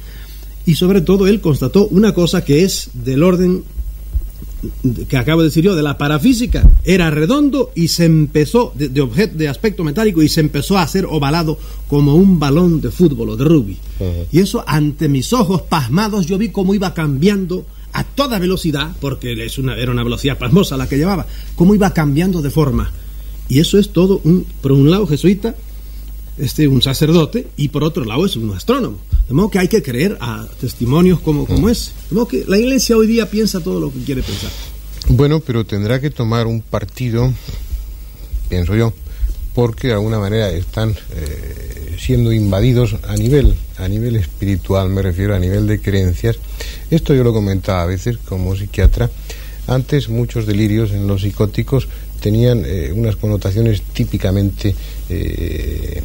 [0.65, 3.63] Y sobre todo él constató una cosa que es del orden
[5.07, 9.37] que acabo de decir yo, de la parafísica, era redondo y se empezó, de, objeto,
[9.37, 13.37] de aspecto metálico, y se empezó a hacer ovalado como un balón de fútbol o
[13.37, 13.77] de rugby.
[14.31, 19.33] Y eso ante mis ojos pasmados yo vi cómo iba cambiando a toda velocidad, porque
[19.43, 22.91] es una, era una velocidad pasmosa la que llevaba, cómo iba cambiando de forma.
[23.49, 25.55] Y eso es todo, un, por un lado jesuita,
[26.37, 28.99] este, un sacerdote, y por otro lado es un astrónomo.
[29.27, 31.91] De modo que hay que creer a testimonios como, como ese.
[32.09, 34.51] De modo que la iglesia hoy día piensa todo lo que quiere pensar.
[35.09, 37.33] Bueno, pero tendrá que tomar un partido,
[38.49, 38.93] pienso yo,
[39.53, 45.35] porque de alguna manera están eh, siendo invadidos a nivel, a nivel espiritual, me refiero
[45.35, 46.37] a nivel de creencias.
[46.89, 49.09] Esto yo lo comentaba a veces como psiquiatra.
[49.67, 51.87] Antes muchos delirios en los psicóticos
[52.19, 54.75] tenían eh, unas connotaciones típicamente
[55.09, 56.01] eh,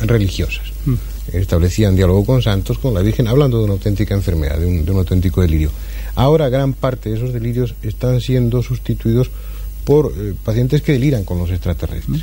[0.00, 0.72] religiosas.
[0.86, 0.94] Mm.
[1.32, 5.42] Establecían diálogo con santos, con la Virgen, hablando de una auténtica enfermedad, de un, auténtico
[5.42, 5.70] delirio.
[6.14, 9.30] Ahora gran parte de esos delirios están siendo sustituidos
[9.84, 12.22] por eh, pacientes que deliran con los extraterrestres.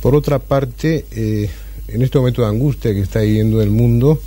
[0.00, 1.48] Por otra parte, eh,
[1.88, 4.20] en este momento de angustia que está viviendo el mundo,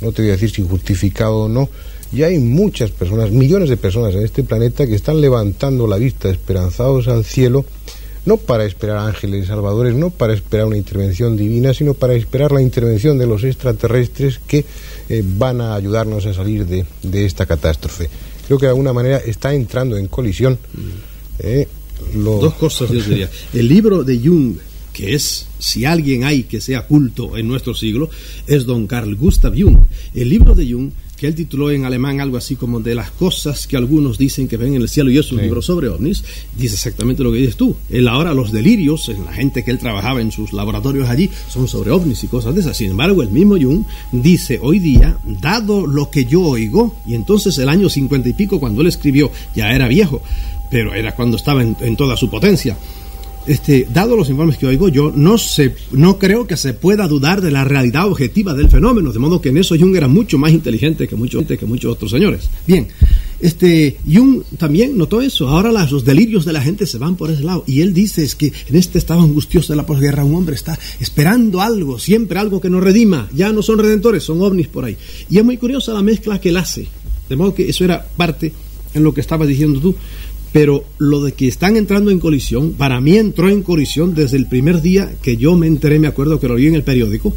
[0.00, 1.68] no te voy a decir si justificado o no,
[2.10, 6.30] Y hay muchas personas, millones de personas en este planeta que están levantando la vista
[6.30, 7.66] esperanzados al cielo,
[8.28, 12.60] no para esperar ángeles salvadores, no para esperar una intervención divina, sino para esperar la
[12.60, 14.66] intervención de los extraterrestres que
[15.08, 18.10] eh, van a ayudarnos a salir de, de, esta catástrofe.
[18.46, 20.58] Creo que de alguna manera está entrando en colisión.
[21.38, 21.66] Eh,
[22.14, 22.38] lo...
[22.38, 23.30] Dos cosas yo diría.
[23.54, 24.58] El libro de Jung
[24.92, 28.10] que es, si alguien hay que sea culto en nuestro siglo,
[28.48, 29.78] es don Carl Gustav Jung.
[30.12, 33.66] El libro de Jung, que él tituló en alemán algo así como de las cosas
[33.66, 36.24] que algunos dicen que ven en el cielo, y es un libro sobre ovnis,
[36.56, 37.76] dice exactamente lo que dices tú.
[37.90, 41.66] Él ahora los delirios, en la gente que él trabajaba en sus laboratorios allí, son
[41.66, 42.76] sobre ovnis y cosas de esas.
[42.76, 47.58] Sin embargo, el mismo Jung dice hoy día, dado lo que yo oigo, y entonces
[47.58, 50.22] el año cincuenta y pico, cuando él escribió, ya era viejo,
[50.70, 52.76] pero era cuando estaba en toda su potencia
[53.48, 57.40] este, dado los informes que oigo, yo no, sé, no creo que se pueda dudar
[57.40, 60.52] de la realidad objetiva del fenómeno, de modo que en eso Jung era mucho más
[60.52, 62.50] inteligente que, mucho, que muchos otros señores.
[62.66, 62.88] Bien,
[63.40, 65.48] este, Jung también notó eso.
[65.48, 67.64] Ahora los delirios de la gente se van por ese lado.
[67.66, 70.78] Y él dice es que en este estado angustioso de la posguerra un hombre está
[71.00, 73.28] esperando algo, siempre algo que nos redima.
[73.34, 74.96] Ya no son redentores, son ovnis por ahí.
[75.30, 76.86] Y es muy curiosa la mezcla que él hace.
[77.28, 78.52] De modo que eso era parte
[78.94, 79.94] en lo que estabas diciendo tú.
[80.52, 84.46] Pero lo de que están entrando en colisión, para mí entró en colisión desde el
[84.46, 87.34] primer día que yo me enteré, me acuerdo que lo vi en el periódico,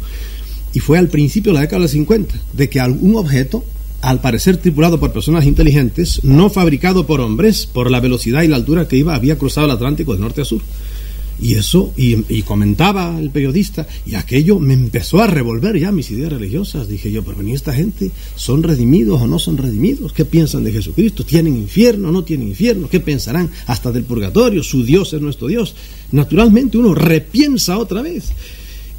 [0.72, 3.64] y fue al principio de la década del 50, de que algún objeto,
[4.00, 8.56] al parecer tripulado por personas inteligentes, no fabricado por hombres, por la velocidad y la
[8.56, 10.62] altura que iba, había cruzado el Atlántico de norte a sur.
[11.40, 16.32] Y eso, y, comentaba el periodista, y aquello me empezó a revolver ya mis ideas
[16.32, 16.88] religiosas.
[16.88, 20.12] Dije yo, pero ni esta gente son redimidos o no son redimidos.
[20.12, 21.24] ¿Qué piensan de Jesucristo?
[21.24, 22.88] ¿Tienen infierno o no tienen infierno?
[22.88, 24.62] ¿Qué pensarán hasta del purgatorio?
[24.62, 25.74] Su Dios es nuestro Dios.
[26.12, 28.30] Naturalmente uno repiensa otra vez.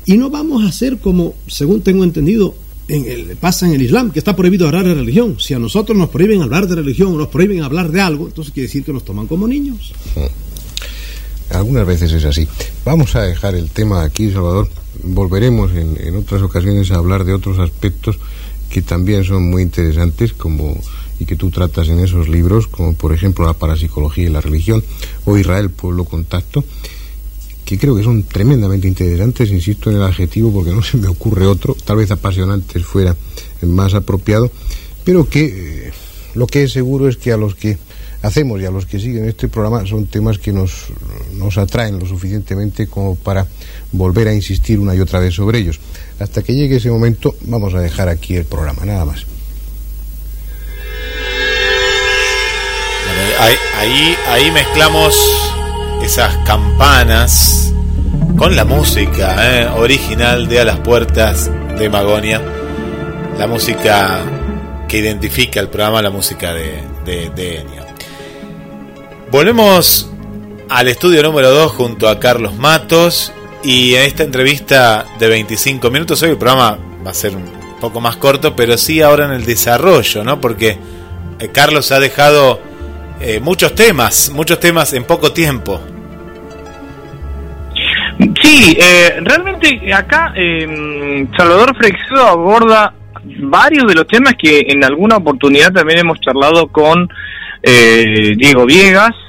[0.05, 2.55] Y no vamos a ser como, según tengo entendido,
[2.87, 5.37] en el, pasa en el Islam, que está prohibido hablar de religión.
[5.39, 8.67] Si a nosotros nos prohíben hablar de religión, nos prohíben hablar de algo, entonces quiere
[8.67, 9.93] decir que nos toman como niños.
[11.53, 12.47] Algunas veces es así.
[12.83, 14.69] Vamos a dejar el tema aquí, Salvador.
[15.03, 18.17] Volveremos en, otras ocasiones a hablar de otros aspectos
[18.69, 20.75] que también son muy interesantes como
[21.19, 24.83] y que tú tratas en esos libros, como por ejemplo la parapsicología y la religión,
[25.25, 26.63] o Israel, pueblo contacto,
[27.63, 31.45] que creo que son tremendamente interesantes, insisto en el adjetivo porque no se me ocurre
[31.45, 33.15] otro, tal vez apasionantes fuera
[33.61, 34.51] más apropiado,
[35.03, 35.45] pero que
[35.87, 35.91] eh,
[36.33, 37.77] lo que es seguro es que a los que
[38.23, 40.87] hacemos y a los que siguen este programa son temas que nos,
[41.33, 43.45] nos atraen lo suficientemente como para
[43.91, 45.79] volver a insistir una y otra vez sobre ellos.
[46.19, 49.25] Hasta que llegue ese momento vamos a dejar aquí el programa, nada más.
[53.77, 55.15] ahí, ahí mezclamos
[56.01, 57.73] esas campanas
[58.37, 62.41] con la música eh, original de A las Puertas de Magonia,
[63.37, 64.21] la música
[64.87, 67.82] que identifica el programa, la música de, de, de Ennio.
[69.33, 70.13] Volvemos
[70.69, 76.21] al estudio número 2 junto a Carlos Matos y en esta entrevista de 25 minutos,
[76.21, 77.45] hoy el programa va a ser un
[77.81, 80.39] poco más corto, pero sí ahora en el desarrollo, ¿no?
[80.39, 80.77] Porque
[81.39, 82.61] eh, Carlos ha dejado
[83.21, 85.81] eh, muchos temas, muchos temas en poco tiempo.
[88.39, 90.31] Sí, eh, realmente acá
[91.35, 97.09] Salvador Freixo aborda varios de los temas que en alguna oportunidad también hemos charlado con
[97.63, 99.22] Diego Viegas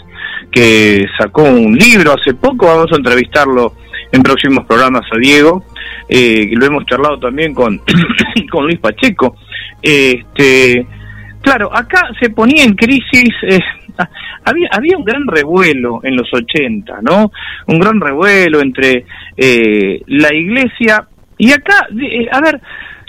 [0.54, 3.74] que sacó un libro hace poco, vamos a entrevistarlo
[4.12, 5.64] en próximos programas a Diego,
[6.08, 7.80] eh, lo hemos charlado también con,
[8.50, 9.36] con Luis Pacheco.
[9.82, 10.86] Este,
[11.42, 13.58] claro, acá se ponía en crisis, eh,
[14.44, 17.32] había, había un gran revuelo en los 80, ¿no?
[17.66, 19.04] Un gran revuelo entre
[19.36, 21.88] eh, la iglesia y acá,
[22.30, 22.60] a ver,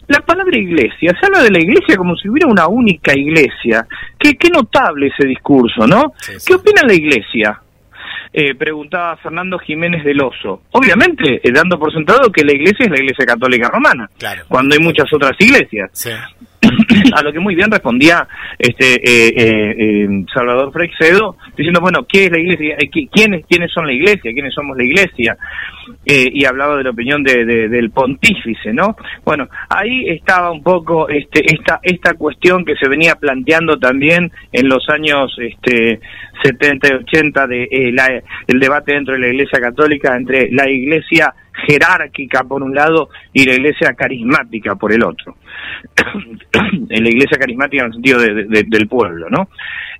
[0.07, 3.87] la palabra iglesia, se habla de la iglesia como si hubiera una única iglesia.
[4.19, 6.13] Qué, qué notable ese discurso, ¿no?
[6.45, 7.61] ¿Qué opina la iglesia?
[8.37, 10.63] Eh, preguntaba Fernando Jiménez del Oso.
[10.71, 14.09] Obviamente, eh, dando por sentado que la iglesia es la iglesia católica romana,
[14.49, 15.89] cuando hay muchas otras iglesias.
[17.15, 22.25] a lo que muy bien respondía este eh, eh, eh Salvador Freixedo diciendo bueno qué
[22.25, 22.77] es la iglesia
[23.11, 25.37] quiénes quiénes son la iglesia quiénes somos la iglesia
[26.05, 31.41] y hablaba de la opinión de, del pontífice no bueno ahí estaba un poco este
[31.53, 35.99] esta esta cuestión que se venía planteando también en los años este
[36.43, 37.67] 70 y 80 de
[38.47, 41.33] el debate dentro de la iglesia católica entre la iglesia
[41.67, 45.35] jerárquica por un lado y la iglesia carismática por el otro.
[46.89, 49.49] en la iglesia carismática en el sentido del pueblo, ¿no?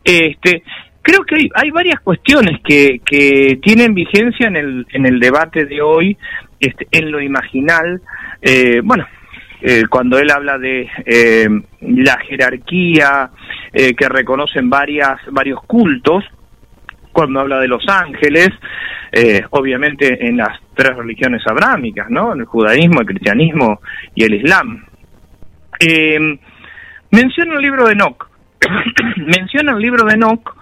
[0.04, 0.64] Este,
[1.02, 5.82] creo que hay, varias cuestiones que, que tienen vigencia en el, en el debate de
[5.82, 6.18] hoy,
[6.60, 8.02] este, en lo imaginal.
[8.42, 9.08] Eh, bueno,
[9.62, 10.90] eh, cuando él habla de
[11.82, 13.32] la jerarquía
[13.74, 16.24] que reconocen varias, varios cultos,
[17.12, 18.50] cuando habla de los ángeles,
[19.52, 22.34] obviamente en las tres religiones abrámicas, ¿no?
[22.34, 23.82] En el judaísmo, el cristianismo
[24.14, 24.86] y el islam.
[27.12, 28.28] Menciona el libro de Enoch.
[29.18, 30.56] menciona el libro de Enoch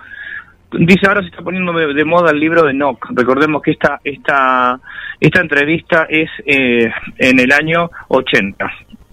[0.79, 3.05] dice ahora se está poniendo de, moda el libro de Enoch.
[3.11, 4.79] Recordemos que esta esta
[5.19, 8.65] esta entrevista es eh, en el año 80.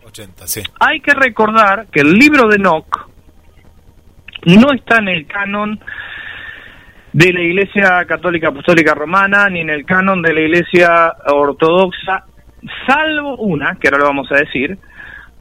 [0.06, 0.62] 80, sí.
[0.80, 3.08] Hay que recordar que el libro de Enoch
[4.46, 5.78] no está en el canon
[7.12, 12.24] de la Iglesia Católica Apostólica Romana ni en el canon de la Iglesia Ortodoxa,
[12.86, 14.78] salvo una, que ahora lo vamos a decir,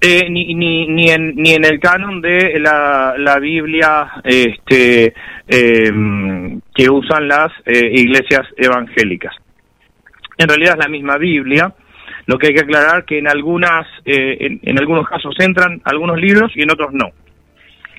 [0.01, 5.13] eh, ni, ni, ni, en, ni en el canon de la, la Biblia este,
[5.47, 9.35] em, que usan las eh, iglesias evangélicas.
[10.37, 11.73] En realidad es la misma Biblia,
[12.27, 16.17] lo que hay que aclarar que en algunas eh, en, en, algunos casos entran algunos
[16.17, 17.09] libros y en otros no.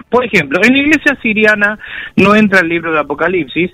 [0.08, 1.78] Por ejemplo, en la iglesia siriana
[2.16, 3.70] no entra el libro de Apocalipsis,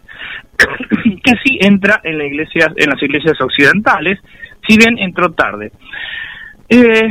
[1.25, 4.19] que sí entra en la iglesia en las iglesias occidentales,
[4.67, 5.71] si bien entró tarde.
[6.69, 7.09] Eh,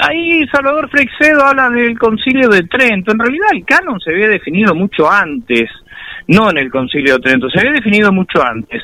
[0.00, 3.12] ahí Salvador Freixedo habla del concilio de Trento.
[3.12, 5.70] En realidad el canon se había definido mucho antes,
[6.28, 8.82] no en el concilio de Trento, se había definido mucho antes.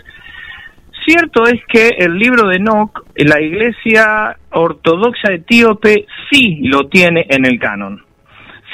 [1.04, 7.46] Cierto es que el libro de Enoch, la iglesia ortodoxa etíope, sí lo tiene en
[7.46, 8.04] el canon.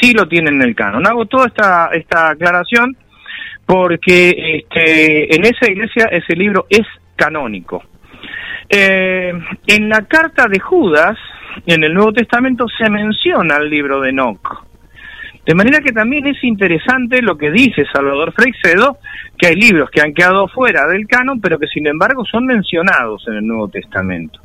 [0.01, 1.07] Sí lo tiene en el canon.
[1.07, 2.97] Hago toda esta, esta aclaración
[3.65, 6.87] porque este, en esa iglesia ese libro es
[7.17, 7.83] canónico.
[8.69, 9.33] Eh,
[9.67, 11.17] en la carta de Judas,
[11.67, 14.67] en el Nuevo Testamento, se menciona el libro de Enoch.
[15.47, 18.99] De manera que también es interesante lo que dice Salvador Freixedo,
[19.39, 23.25] que hay libros que han quedado fuera del canon, pero que sin embargo son mencionados
[23.29, 24.41] en el Nuevo Testamento.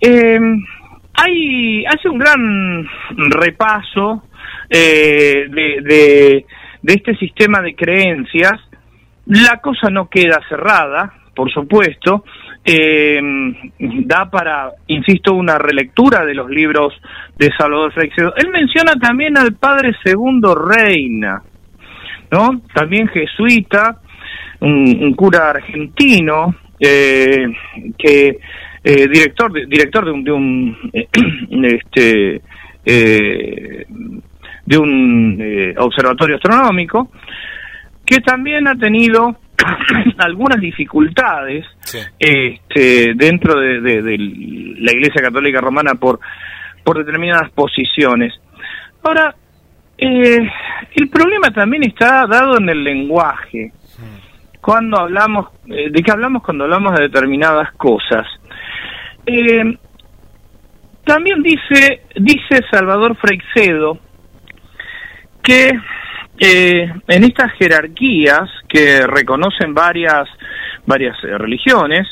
[0.00, 0.40] Eh,
[1.12, 2.88] hay, hace un gran
[3.28, 4.24] repaso
[4.68, 6.46] eh, de,
[6.82, 8.54] este sistema de creencias.
[9.26, 12.24] La cosa no queda cerrada, por supuesto,
[12.64, 13.20] eh,
[13.78, 16.94] da para, insisto, una relectura de los libros
[17.38, 18.34] de Salvador Freixedo.
[18.36, 21.42] Él menciona también al padre Segundo Reina,
[22.30, 22.62] ¿no?
[22.74, 24.00] También jesuita,
[24.60, 27.46] un, cura argentino, eh,
[27.98, 28.38] que
[28.82, 30.76] eh, director de, director de un, de un
[31.64, 32.42] este
[34.64, 37.10] de un observatorio astronómico
[38.04, 39.36] que también ha tenido
[40.18, 41.66] algunas dificultades
[42.18, 43.80] este, dentro de,
[44.78, 46.20] la Iglesia Católica Romana por,
[46.84, 48.34] por determinadas posiciones.
[49.02, 49.34] Ahora,
[49.98, 50.50] eh,
[50.94, 53.72] el problema también está dado en el lenguaje.
[54.60, 58.26] Cuando hablamos, eh, ¿de qué hablamos cuando hablamos de determinadas cosas?
[59.24, 59.78] Eh,
[61.04, 63.98] también dice, dice Salvador Freixedo
[65.42, 65.70] que
[66.38, 70.28] eh, en estas jerarquías que reconocen varias,
[70.84, 72.06] varias eh, religiones,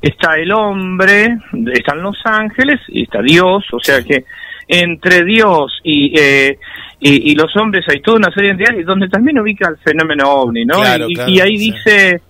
[0.00, 1.38] está el hombre,
[1.72, 4.24] están los ángeles y está Dios, o sea que
[4.68, 6.58] entre Dios y, eh,
[7.00, 10.64] y, los hombres hay toda una serie de entidades donde también ubica el fenómeno ovni,
[10.64, 10.78] ¿no?
[11.08, 12.20] y, ahí dice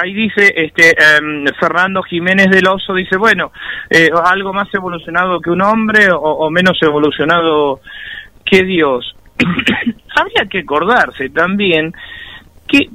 [0.00, 3.50] ahí dice este em, Fernando Jiménez del Oso dice bueno
[3.90, 7.80] eh, algo más evolucionado que un hombre o, o menos evolucionado
[8.44, 9.16] que Dios
[10.20, 11.92] habría que acordarse también
[12.66, 12.88] que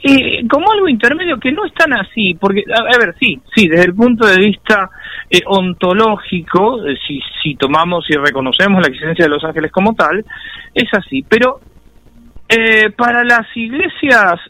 [0.00, 3.86] eh, como algo intermedio que no es tan así, porque, a, ver, sí, sí, desde
[3.86, 4.88] el punto de vista
[5.28, 10.24] eh, ontológico, eh, si, si tomamos y reconocemos la existencia de los ángeles como tal,
[10.74, 11.60] es así, pero
[12.96, 14.40] para las iglesias,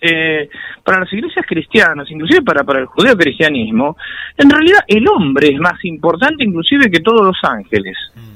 [0.85, 3.97] para las iglesias cristianas, inclusive para, para el judeo cristianismo,
[4.37, 7.97] en realidad el hombre es más importante inclusive que todos los ángeles.
[8.15, 8.28] Mm.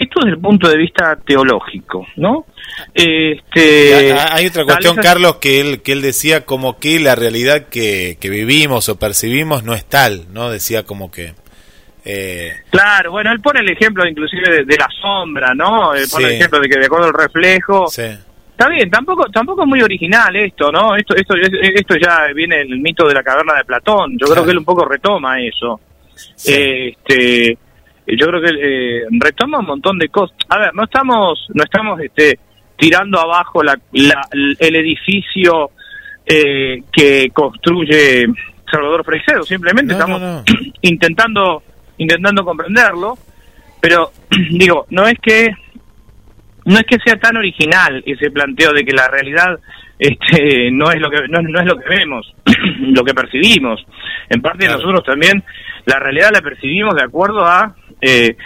[0.00, 2.46] Esto desde el punto de vista teológico, ¿no?
[2.94, 8.16] Este, hay otra cuestión, Carlos, que él, que él decía como que la realidad que,
[8.18, 10.48] que vivimos o percibimos no es tal, ¿no?
[10.48, 11.34] Decía como que...
[12.06, 12.50] Eh...
[12.70, 15.92] Claro, bueno, él pone el ejemplo inclusive de, la sombra, ¿no?
[15.92, 17.86] Él pone el ejemplo de que de acuerdo al reflejo...
[17.88, 18.04] Sí.
[18.52, 20.94] Está bien, tampoco tampoco es muy original esto, ¿no?
[20.94, 24.18] Esto esto esto ya viene el mito de la caverna de Platón.
[24.18, 25.80] Yo creo que él un poco retoma eso.
[26.44, 27.56] Este
[28.18, 30.36] yo creo que eh, retoma un montón de cosas.
[30.48, 32.38] A ver, no estamos, no estamos este,
[32.76, 35.70] tirando abajo la, el edificio
[36.26, 38.26] eh, que construye
[38.70, 40.44] Salvador Freixedo, simplemente estamos
[40.82, 41.62] intentando
[41.98, 43.18] intentando comprenderlo,
[43.80, 44.12] pero
[44.50, 45.50] digo, no es que
[46.64, 49.58] no es que sea tan original ese planteo de que la realidad
[49.98, 52.34] este, no es lo que no, no es lo que vemos,
[52.80, 53.84] lo que percibimos.
[54.28, 55.42] En parte nosotros también
[55.84, 58.36] la realidad la percibimos de acuerdo a eh,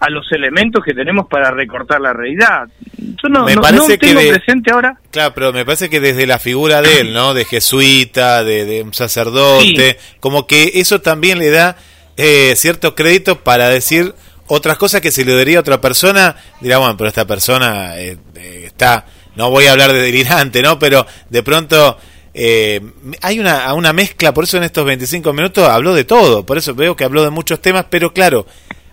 [0.00, 2.68] a los elementos que tenemos para recortar la realidad.
[2.96, 4.96] Yo no, Me no- parece no que tengo de- presente ahora.
[5.10, 7.34] Claro, pero me parece que desde la figura de él, ¿no?
[7.34, 11.76] De jesuita, de, de un sacerdote, como que eso también le da
[12.16, 14.14] eh, cierto crédito para decir
[14.46, 18.16] otras cosas que si le daría a otra persona, dirá, bueno, pero esta persona eh,
[18.36, 19.04] eh, está,
[19.36, 20.78] no voy a hablar de delirante, ¿no?
[20.78, 21.98] Pero de pronto
[22.34, 22.80] eh,
[23.20, 26.72] hay una, una mezcla, por eso en estos 25 minutos habló de todo, por eso
[26.74, 28.46] veo que habló de muchos temas, pero claro,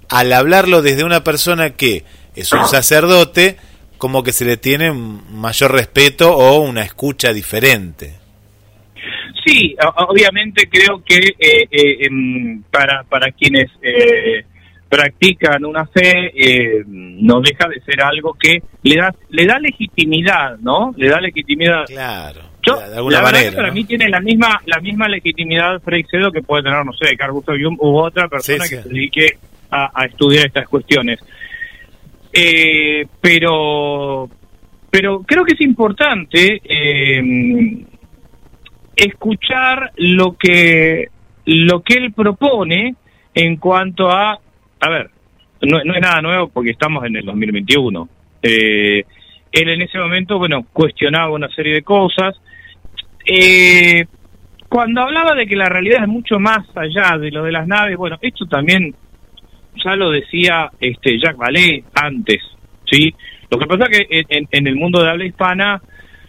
[0.10, 2.03] al hablarlo desde una persona que
[2.36, 3.58] es un sacerdote,
[3.97, 8.14] como que se le tiene mayor respeto o una escucha diferente.
[9.45, 9.76] Sí,
[10.08, 14.43] obviamente creo que eh, eh, em, para, para quienes eh,
[14.89, 20.58] practican una fe eh, no deja de ser algo que le da le da legitimidad,
[20.60, 20.93] ¿no?
[20.97, 21.86] Le da legitimidad.
[21.86, 23.49] Claro, Yo, de alguna la verdad manera.
[23.51, 23.74] que para ¿no?
[23.76, 27.34] mí tiene la misma la misma legitimidad Frei Cedo que puede tener, no sé, Carl
[27.34, 28.76] Gustav Jung u otra persona Sí, sí.
[28.78, 29.38] que se dedique
[29.94, 31.20] a, estudiar estas cuestiones.
[32.32, 34.30] Eh, pero
[34.90, 37.86] pero creo que es importante eh,
[38.96, 41.10] escuchar lo que
[41.46, 42.96] lo que él propone
[43.34, 44.40] en cuanto a
[44.80, 45.10] a ver
[45.62, 48.10] no, no es nada nuevo porque estamos en el 2021
[48.42, 49.04] eh,
[49.52, 52.36] él en ese momento bueno cuestionaba una serie de cosas
[53.26, 54.06] eh,
[54.70, 57.98] cuando hablaba de que la realidad es mucho más allá de lo de las naves
[57.98, 58.96] bueno esto también
[59.84, 62.42] ya lo decía este Jacques Vallée antes
[62.86, 63.14] sí
[63.50, 65.82] lo que pasa que en, en- el mundo de habla hispana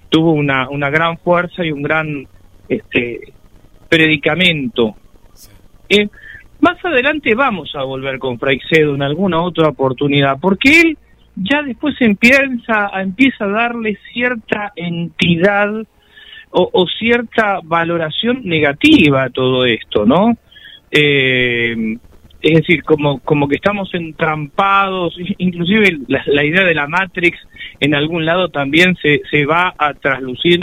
[0.08, 2.26] tuvo una, una gran fuerza y un gran
[2.68, 3.32] este
[3.88, 4.94] predicamento.
[5.88, 6.08] Eh,
[6.60, 10.98] más adelante vamos a volver con Freixedo en alguna otra oportunidad, porque él
[11.36, 15.70] ya después empieza, a- empieza a darle cierta entidad
[16.50, 20.36] o, o cierta valoración negativa a todo esto, ¿no?
[20.90, 21.96] Eh,
[22.46, 27.38] es decir, como, como que estamos entrampados, inclusive la, idea de la Matrix
[27.80, 30.60] en algún lado también se, se va a traslucir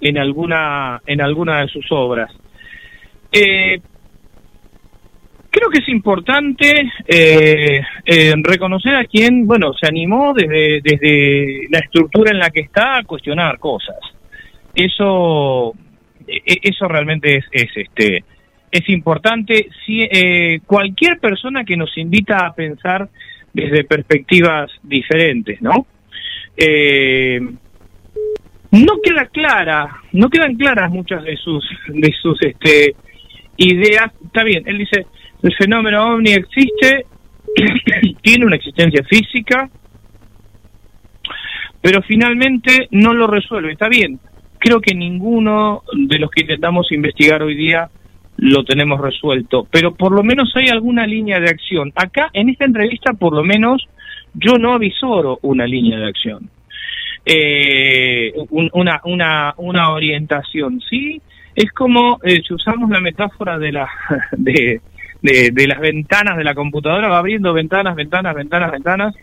[0.00, 2.30] en alguna, en alguna de sus obras.
[3.32, 3.80] Eh,
[5.50, 11.78] creo que es importante eh, eh, reconocer a quien, bueno, se animó desde, desde la
[11.78, 13.96] estructura en la que está a cuestionar cosas.
[14.74, 15.72] Eso,
[16.26, 18.24] e- e- eso realmente es, es este,
[18.76, 19.68] es importante.
[19.84, 23.08] Si eh, cualquier persona que nos invita a pensar
[23.52, 25.86] desde perspectivas diferentes, ¿no?
[26.56, 27.40] Eh,
[28.72, 32.94] no queda clara, no quedan claras muchas de sus de sus este
[33.56, 34.12] ideas.
[34.24, 35.06] Está bien, él dice,
[35.42, 37.06] el fenómeno ovni existe,
[38.22, 39.70] tiene una existencia física,
[41.80, 43.72] pero finalmente no lo resuelve.
[43.72, 44.18] Está bien,
[44.58, 47.88] creo que ninguno de los que intentamos investigar hoy día
[48.38, 51.92] lo tenemos resuelto, pero por lo menos hay alguna línea de acción.
[51.94, 53.86] Acá, en esta entrevista, por lo menos,
[54.34, 56.50] yo no avisoro una línea de acción
[57.24, 61.20] eh, un- una, una, una orientación, ¿sí?
[61.54, 63.88] Es como eh, si usamos la metáfora de, la,
[64.32, 64.80] de,
[65.22, 69.14] de, de las ventanas de la computadora, va abriendo ventanas, ventanas, ventanas, ventanas,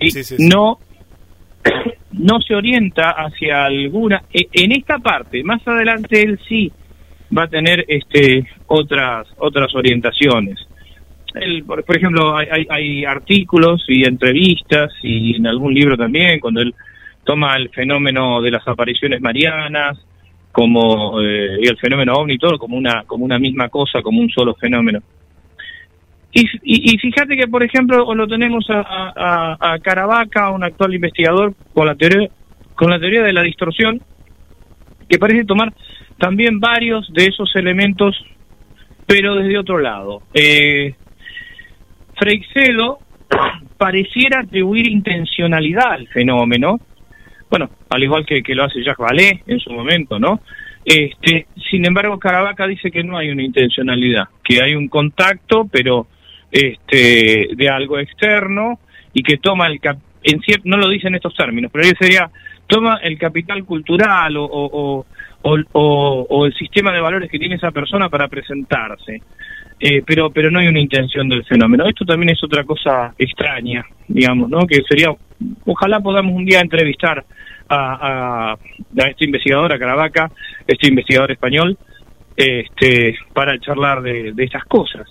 [0.00, 0.48] y Sí, sí, sí.
[0.48, 0.78] no
[2.12, 6.72] no se orienta hacia alguna e- en esta parte más adelante él sí
[7.36, 10.58] va a tener este otras otras orientaciones.
[11.34, 16.40] Él, por, por ejemplo hay, hay, hay artículos y entrevistas y en algún libro también
[16.40, 16.74] cuando él
[17.24, 19.98] toma el fenómeno de las apariciones marianas
[20.50, 24.28] como eh, y el fenómeno ovni todo como una como una misma cosa como un
[24.30, 25.00] solo fenómeno.
[26.34, 28.80] Y, y, fíjate que por ejemplo lo tenemos a,
[29.14, 32.28] a- a Caravaca un actual investigador con la teoría
[32.74, 34.00] con la teoría de la distorsión
[35.08, 35.72] que parece tomar
[36.22, 38.14] también varios de esos elementos
[39.06, 40.94] pero desde otro lado eh,
[42.16, 43.00] Freixedo
[43.76, 46.78] pareciera atribuir intencionalidad al fenómeno,
[47.50, 50.40] bueno, al igual que, que lo hace Jacques Vallée en su momento, ¿no?
[50.84, 56.06] Este, sin embargo, Caravaca dice que no hay una intencionalidad, que hay un contacto, pero
[56.50, 58.78] este, de algo externo
[59.12, 62.30] y que toma el cap en cier- no lo dice en estos términos, pero sería
[62.68, 65.06] toma el capital cultural o, o, o,
[65.42, 69.22] o- o- el sistema de valores que tiene esa persona para presentarse.
[69.80, 71.86] Eh, pero pero no hay una intención del fenómeno.
[71.88, 74.64] Esto también es otra cosa extraña, digamos, ¿no?
[74.66, 75.08] Que sería,
[75.66, 77.24] ojalá podamos un día entrevistar
[77.68, 80.30] a, a, a este investigador, a Caravaca,
[80.68, 81.76] este investigador español,
[82.36, 85.06] este, para charlar de, de estas cosas.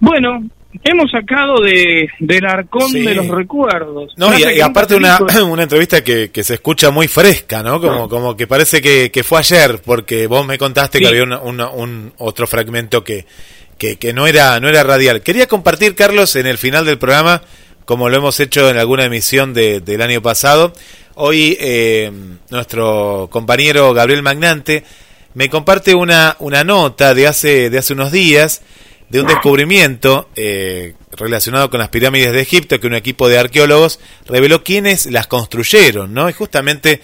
[0.00, 0.42] Bueno,
[0.84, 4.12] hemos sacado de, del arcón de los recuerdos.
[4.16, 7.80] No, y, aparte una, una entrevista que, que, se escucha muy fresca, ¿no?
[7.80, 12.12] Como, como que parece que, que fue ayer, porque vos me contaste que había un
[12.18, 13.26] otro fragmento que,
[13.78, 15.22] que, que, no, era, no era radial.
[15.22, 17.42] Quería compartir, Carlos, en el final del programa,
[17.84, 20.72] como lo hemos hecho en alguna emisión de, del año pasado,
[21.14, 22.10] hoy eh,
[22.50, 24.84] nuestro compañero Gabriel Magnante
[25.34, 28.62] me comparte una, una nota de hace, de hace unos días
[29.12, 34.00] de un descubrimiento eh, relacionado con las pirámides de Egipto que un equipo de arqueólogos
[34.24, 36.30] reveló quiénes las construyeron, ¿no?
[36.30, 37.02] Y justamente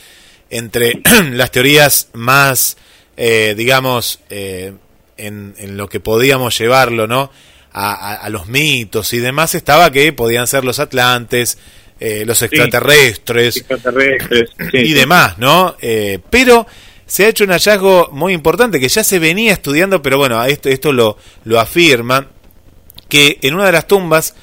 [0.48, 1.02] entre
[1.32, 2.78] las teorías más,
[3.18, 4.72] eh, digamos, eh,
[5.18, 7.30] en, en, lo que podíamos llevarlo, ¿no?
[7.74, 11.58] A, a, los mitos y demás estaba que podían ser los atlantes,
[12.00, 15.76] los extraterrestres, sí, extraterrestres sí, y demás, ¿no?
[16.30, 16.66] Pero
[17.08, 20.68] se ha hecho un hallazgo muy importante que ya se venía estudiando, pero bueno, esto,
[20.68, 22.28] esto lo, lo afirma,
[23.08, 24.34] que en una de las tumbas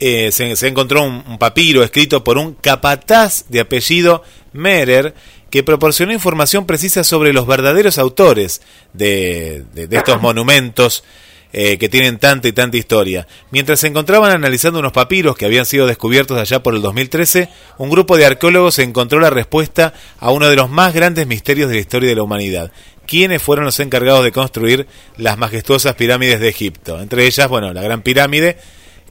[0.00, 5.14] eh, se, se, encontró un, un, papiro escrito por un capataz de apellido Merer,
[5.48, 8.62] que proporcionó información precisa sobre los verdaderos autores
[8.92, 11.04] de, de, de estos monumentos
[11.52, 13.26] eh, que tienen tanta y tanta historia.
[13.50, 17.88] Mientras se encontraban analizando unos papiros que habían sido descubiertos allá por el 2013, un
[17.88, 21.80] grupo de arqueólogos encontró la respuesta a uno de los más grandes misterios de la
[21.80, 22.70] historia de la humanidad.
[23.06, 24.86] ¿Quiénes fueron los encargados de construir
[25.16, 27.00] las majestuosas pirámides de Egipto?
[27.00, 28.58] Entre ellas, bueno, la Gran Pirámide,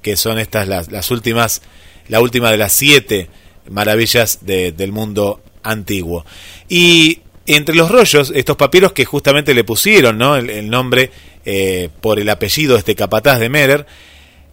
[0.04, 1.64] que son estas las, las últimas,
[2.08, 3.30] la última de las siete
[3.68, 6.24] maravillas de, del mundo antiguo.
[6.70, 10.36] Y entre los rollos, estos papiros que justamente le pusieron ¿no?
[10.36, 11.10] el, el nombre
[11.50, 13.86] eh, por el apellido de este capataz de Merer,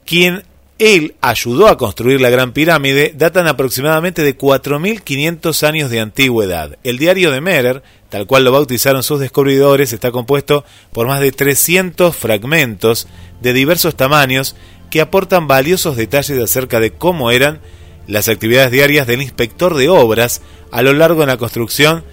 [0.07, 0.45] quien
[0.79, 6.79] él ayudó a construir la Gran Pirámide, datan aproximadamente de 4.500 años de antigüedad.
[6.85, 11.33] El diario de Merer, tal cual lo bautizaron sus descubridores, está compuesto por más de
[11.33, 13.09] 300 fragmentos
[13.41, 14.55] de diversos tamaños
[14.89, 17.59] que aportan valiosos detalles acerca de cómo eran
[18.07, 22.05] las actividades diarias del inspector de obras a lo largo de la construcción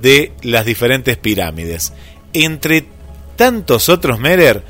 [0.00, 1.92] de las diferentes pirámides.
[2.32, 2.86] Entre
[3.40, 4.62] tantos otros, Merer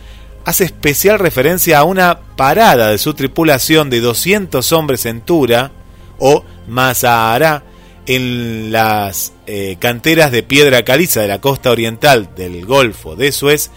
[0.44, 5.72] hace especial referencia a una parada de su tripulación de 200 hombres en Tura
[6.20, 7.64] o Mazahara
[8.06, 13.72] en las eh, canteras de piedra caliza de la costa oriental del Golfo de Suez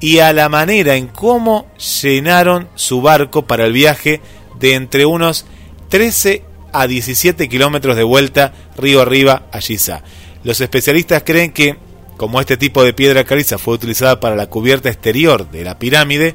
[0.00, 1.70] y a la manera en cómo
[2.02, 4.20] llenaron su barco para el viaje
[4.58, 5.46] de entre unos
[5.88, 10.02] 13 a 17 kilómetros de vuelta río arriba a Giza.
[10.42, 14.88] Los especialistas creen que como este tipo de piedra caliza fue utilizada para la cubierta
[14.88, 16.34] exterior de la pirámide,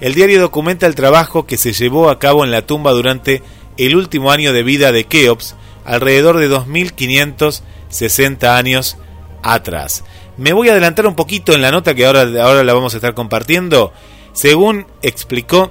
[0.00, 3.42] el diario documenta el trabajo que se llevó a cabo en la tumba durante
[3.76, 5.54] el último año de vida de Keops,
[5.84, 8.96] alrededor de 2560 años
[9.42, 10.04] atrás.
[10.36, 12.96] Me voy a adelantar un poquito en la nota que ahora, ahora la vamos a
[12.96, 13.92] estar compartiendo.
[14.32, 15.70] Según explicó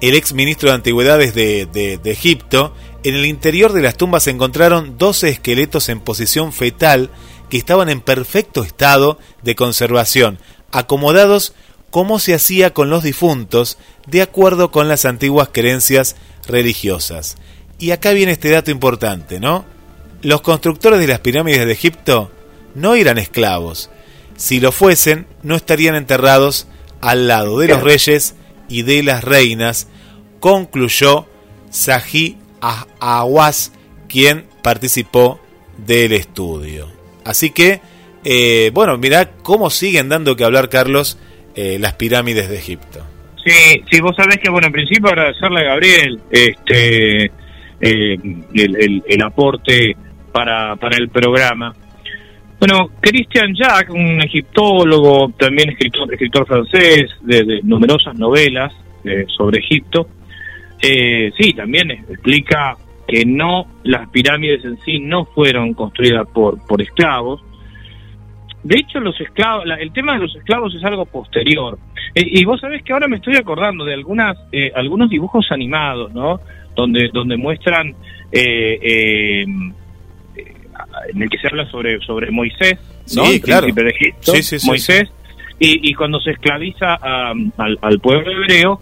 [0.00, 4.24] el ex ministro de Antigüedades de, de, de Egipto, en el interior de las tumbas
[4.24, 7.10] se encontraron 12 esqueletos en posición fetal
[7.50, 10.38] que estaban en perfecto estado de conservación,
[10.72, 11.52] acomodados
[11.90, 13.76] como se hacía con los difuntos,
[14.06, 17.36] de acuerdo con las antiguas creencias religiosas.
[17.78, 19.66] Y acá viene este dato importante, ¿no?
[20.22, 22.30] Los constructores de las pirámides de Egipto
[22.74, 23.90] no eran esclavos.
[24.36, 26.66] Si lo fuesen, no estarían enterrados
[27.00, 28.34] al lado de los reyes
[28.68, 29.88] y de las reinas,
[30.38, 31.26] concluyó
[31.70, 32.38] Sahi
[33.00, 33.72] Awas,
[34.08, 35.40] quien participó
[35.78, 36.99] del estudio.
[37.24, 37.80] Así que,
[38.24, 41.18] eh, bueno, mirá cómo siguen dando que hablar, Carlos,
[41.54, 43.04] eh, las pirámides de Egipto.
[43.44, 47.24] Sí, sí, vos sabés que, bueno, en principio agradecerle a Gabriel este,
[47.80, 48.18] eh,
[48.54, 49.96] el, aporte
[50.30, 51.74] para, para el programa.
[52.58, 58.72] Bueno, Christian Jack, un egiptólogo, también escritor, escritor francés de, de numerosas novelas
[59.04, 60.08] eh, sobre Egipto,
[60.80, 62.76] sí, también explica
[63.10, 67.42] que no, las pirámides en sí no fueron construidas por, por esclavos.
[68.62, 71.78] De hecho, los esclavos, la, el tema de los esclavos es algo posterior.
[72.14, 76.12] Eh, y vos sabés que ahora me estoy acordando de algunas, eh, algunos dibujos animados,
[76.12, 76.40] ¿no?
[76.76, 77.94] Donde, donde muestran,
[78.30, 79.46] eh, eh
[81.12, 82.78] en el que se habla sobre, sobre Moisés,
[83.14, 83.24] ¿no?
[83.26, 83.62] Sí, claro.
[83.62, 85.10] príncipe de Egipto, sí, sí, sí, Moisés,
[85.58, 88.80] y, y, cuando se esclaviza a, al, al, pueblo hebreo,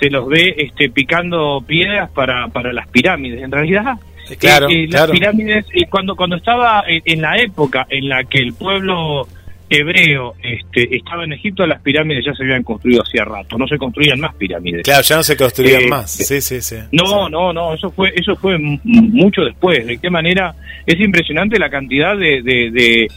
[0.00, 3.42] se los ve este, picando piedras para, para las pirámides.
[3.42, 3.98] En realidad,
[4.38, 8.24] claro, eh, eh, las pirámides, eh, cuando, cuando estaba en, en, la época en la
[8.24, 9.26] que el pueblo
[9.70, 13.76] hebreo este, estaba en Egipto, las pirámides ya se habían construido hacía rato, no se
[13.76, 14.82] construían más pirámides.
[14.82, 16.10] Claro, ya no se construían eh, más.
[16.10, 16.76] Sí, sí, sí.
[16.92, 17.32] No, sí.
[17.32, 19.86] no, no, eso fue, eso fue mucho después.
[19.86, 20.54] De qué manera
[20.86, 23.08] es impresionante la cantidad de, de, de,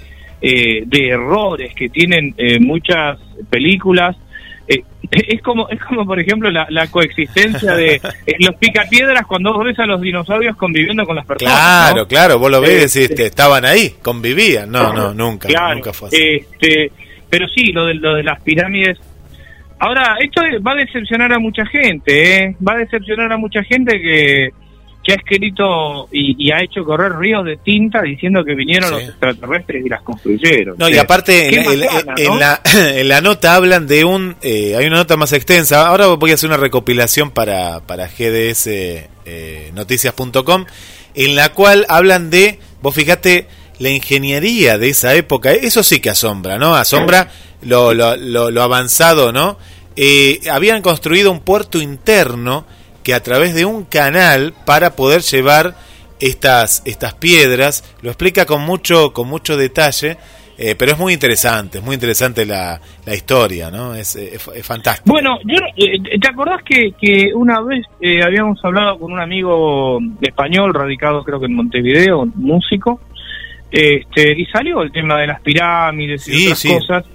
[0.41, 3.17] eh, de errores que tienen muchas
[3.49, 4.17] películas
[4.67, 9.53] eh, es como es como por ejemplo la, la coexistencia de eh, los picapiedras cuando
[9.53, 12.07] vos ves a los dinosaurios conviviendo con las personas Claro, ¿no?
[12.07, 14.71] claro, vos lo ves y decís que estaban ahí, convivían.
[14.71, 16.17] No, no, nunca, Claro, nunca fue así.
[16.17, 16.91] Este,
[17.29, 18.97] pero sí, lo de, lo de las pirámides.
[19.79, 22.55] Ahora, esto va a decepcionar a mucha gente, ¿eh?
[22.65, 24.49] Va a decepcionar a mucha gente que,
[25.03, 28.95] que ha escrito y, y ha hecho correr ríos de tinta diciendo que vinieron Sí.
[28.95, 30.75] los extraterrestres y las construyeron.
[30.77, 32.37] No, y aparte en, en- macana, en ¿no?
[32.39, 32.61] la,
[32.99, 34.35] en la nota hablan de un...
[34.41, 35.87] eh, hay una nota más extensa.
[35.87, 39.71] Ahora voy a hacer una recopilación para, para GDS eh,
[41.13, 43.47] en la cual hablan de, vos fíjate,
[43.79, 45.51] la ingeniería de esa época.
[45.51, 46.75] Eso sí que asombra, ¿no?
[46.75, 47.29] Asombra
[47.63, 49.57] lo, lo, lo, lo avanzado, ¿no?
[49.95, 52.65] Eh, habían construido un puerto interno
[53.03, 55.75] que a través de un canal para poder llevar
[56.19, 60.17] estas estas piedras lo explica con mucho con mucho detalle
[60.57, 64.65] eh, pero es muy interesante es muy interesante la, la historia no es, es, es
[64.65, 69.19] fantástico Bueno, yo, eh, ¿te acordás que, que una vez eh, habíamos hablado con un
[69.19, 72.99] amigo español radicado creo que en Montevideo, músico,
[73.71, 76.67] este, y salió el tema de las pirámides y Sí, otras sí.
[76.69, 77.05] cosas.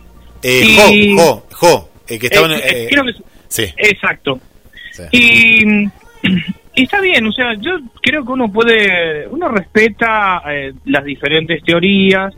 [0.42, 3.12] eh, y- Jo, Jo, Jo, que estaba en- Eh, eh, eh, creo que-
[3.48, 4.40] sí, Exacto.
[5.12, 5.88] Y,
[6.74, 12.34] está bien, o sea, yo creo que uno puede, uno respeta eh, las diferentes teorías,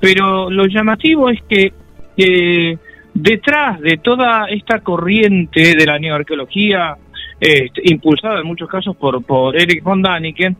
[0.00, 1.72] pero lo llamativo es que
[2.16, 2.78] eh,
[3.14, 6.96] detrás de toda esta corriente de la neoarqueología,
[7.38, 10.56] este, impulsada en muchos casos por, por Eric von Daniken,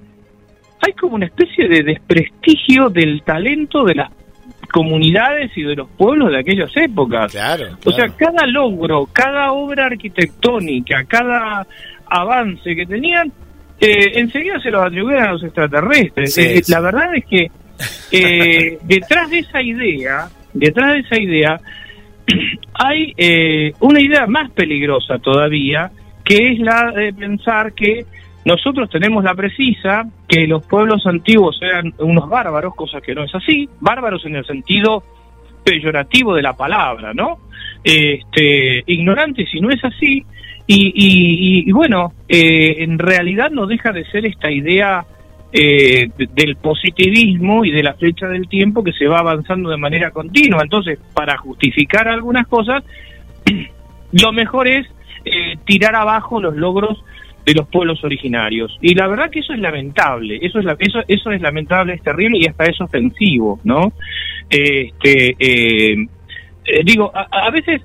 [0.80, 4.10] hay como una especie de desprestigio del talento de las
[4.70, 7.32] comunidades y de los pueblos de aquellas épocas.
[7.32, 11.66] claro, O sea, cada logro, cada obra arquitectónica, cada
[12.06, 13.32] avance que tenían,
[13.80, 16.34] eh, enseguida se los atribuían a los extraterrestres.
[16.34, 16.72] Sí, Eh, sí.
[16.72, 17.50] La verdad es que
[18.12, 21.60] eh, detrás de esa idea, detrás de esa idea,
[22.74, 25.90] hay eh, una idea más peligrosa todavía,
[26.24, 28.04] que es la de pensar que
[28.50, 33.34] nosotros tenemos la precisa que los pueblos antiguos eran unos bárbaros, cosa que no es
[33.34, 35.02] así, bárbaros en el sentido
[35.64, 37.38] peyorativo de la palabra, ¿no?
[37.84, 40.24] Este, ignorantes si no es así,
[40.66, 45.04] y, y- y- y bueno, eh, en realidad no deja de ser esta idea
[45.52, 49.76] eh, de- del positivismo y de la flecha del tiempo que se va avanzando de
[49.76, 50.62] manera continua.
[50.62, 52.84] Entonces, para justificar algunas cosas,
[54.12, 54.86] lo mejor es
[55.24, 57.02] eh, tirar abajo los logros
[57.44, 58.76] de los pueblos originarios.
[58.80, 62.02] Y la verdad que eso es lamentable, eso es, la- eso, eso es lamentable, es
[62.02, 63.92] terrible y hasta es ofensivo, ¿no?
[64.48, 66.06] Este, eh,
[66.64, 67.80] eh, digo, a, a veces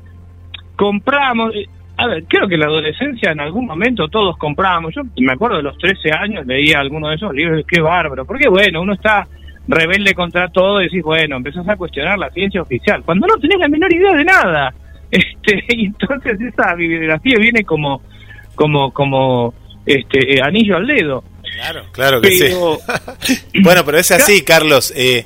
[0.76, 1.66] compramos, eh,
[1.98, 5.58] a ver, creo que en la adolescencia en algún momento todos comprábamos, yo me acuerdo
[5.58, 9.28] de los 13 años, leía alguno de esos libros, qué bárbaro, porque bueno, uno está
[9.68, 13.58] rebelde contra todo y decís, bueno, empezás a cuestionar la ciencia oficial, cuando no tenés
[13.60, 14.74] la menor idea de nada.
[15.12, 18.02] Este, y entonces esa bibliografía viene como,
[18.56, 19.54] como, como,
[19.86, 21.24] este, eh, anillo al dedo.
[21.54, 22.80] Claro, claro que Pero,
[23.22, 23.40] sí.
[23.62, 24.92] bueno, pero es así, Carlos.
[24.96, 25.26] eh,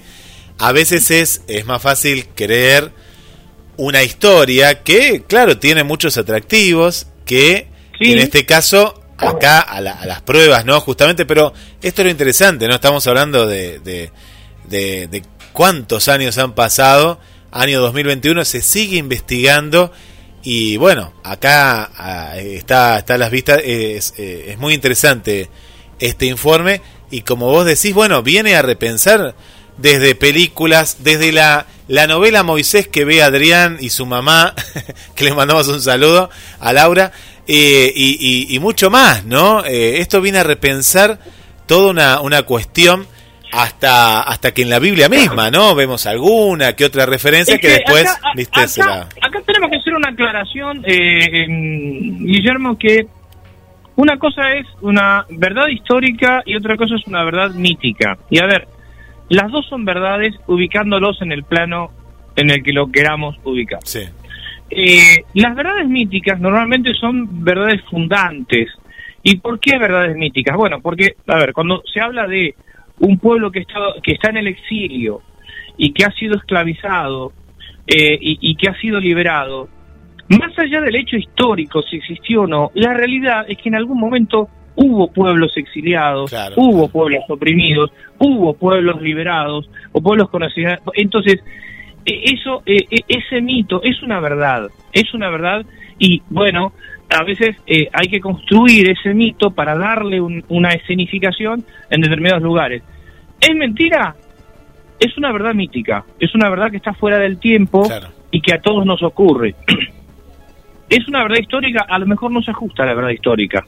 [0.57, 2.91] a veces es, es más fácil creer
[3.77, 7.67] una historia que, claro, tiene muchos atractivos, que
[7.97, 8.11] Sí.
[8.13, 10.79] en este caso, acá a, la- a las pruebas, ¿no?
[10.81, 12.75] Justamente, pero esto es lo interesante, ¿no?
[12.75, 14.11] Estamos hablando de, de,
[14.69, 15.23] de- de
[15.53, 17.19] cuántos años han pasado,
[17.51, 19.91] año 2021, se sigue investigando
[20.43, 25.49] y bueno, acá ah, está, está las vistas, es, eh, es muy interesante
[25.99, 26.81] este informe
[27.11, 29.35] y como vos decís, bueno, viene a repensar
[29.77, 34.53] desde películas, desde la, la novela Moisés que ve Adrián y su mamá,
[35.15, 36.29] que le mandamos un saludo
[36.59, 37.11] a Laura,
[37.47, 39.65] eh, y, y- y mucho más, ¿no?
[39.65, 41.19] Eh, esto viene a repensar
[41.65, 43.07] toda una, una cuestión
[43.51, 45.75] hasta, hasta que en la Biblia misma, ¿no?
[45.75, 48.91] Vemos alguna que otra referencia Es que, que después, acá, viste, se acá-
[49.21, 49.27] la...
[49.27, 53.07] acá tenemos que hacer una aclaración, eh, Guillermo, que
[53.95, 58.17] una cosa es una verdad histórica y otra cosa es una verdad mítica.
[58.29, 58.67] Y a ver,
[59.29, 61.91] las dos son verdades ubicándolos en el plano
[62.35, 63.79] en el que lo queramos ubicar.
[63.83, 64.01] Sí,
[64.71, 68.69] Eh, las verdades míticas normalmente son verdades fundantes.
[69.23, 70.55] ¿Y por qué verdades míticas?
[70.55, 72.55] Bueno, porque, a ver, cuando se habla de
[72.99, 75.21] un pueblo que está, que está en el exilio
[75.77, 77.31] y que ha sido esclavizado
[77.87, 79.69] eh, y, y que ha sido liberado,
[80.29, 83.99] más allá del hecho histórico, si existió o no, la realidad es que en algún
[83.99, 86.91] momento hubo pueblos exiliados, Claro, hubo claro.
[86.91, 90.79] pueblos oprimidos, hubo pueblos liberados o pueblos conocidos.
[90.93, 91.39] Entonces,
[92.05, 95.65] eh, eso, eh, eh, ese mito es una verdad, es una verdad
[95.97, 96.73] y bueno,
[97.09, 102.41] a veces eh, hay que construir ese mito para darle un- una escenificación en determinados
[102.43, 102.83] lugares.
[103.41, 104.15] ¿Es mentira?
[104.99, 108.09] Es una verdad mítica, es una verdad que está fuera del tiempo claro.
[108.31, 109.55] y que a todos nos ocurre.
[110.89, 113.63] es una verdad histórica, a lo mejor no se ajusta a la verdad histórica,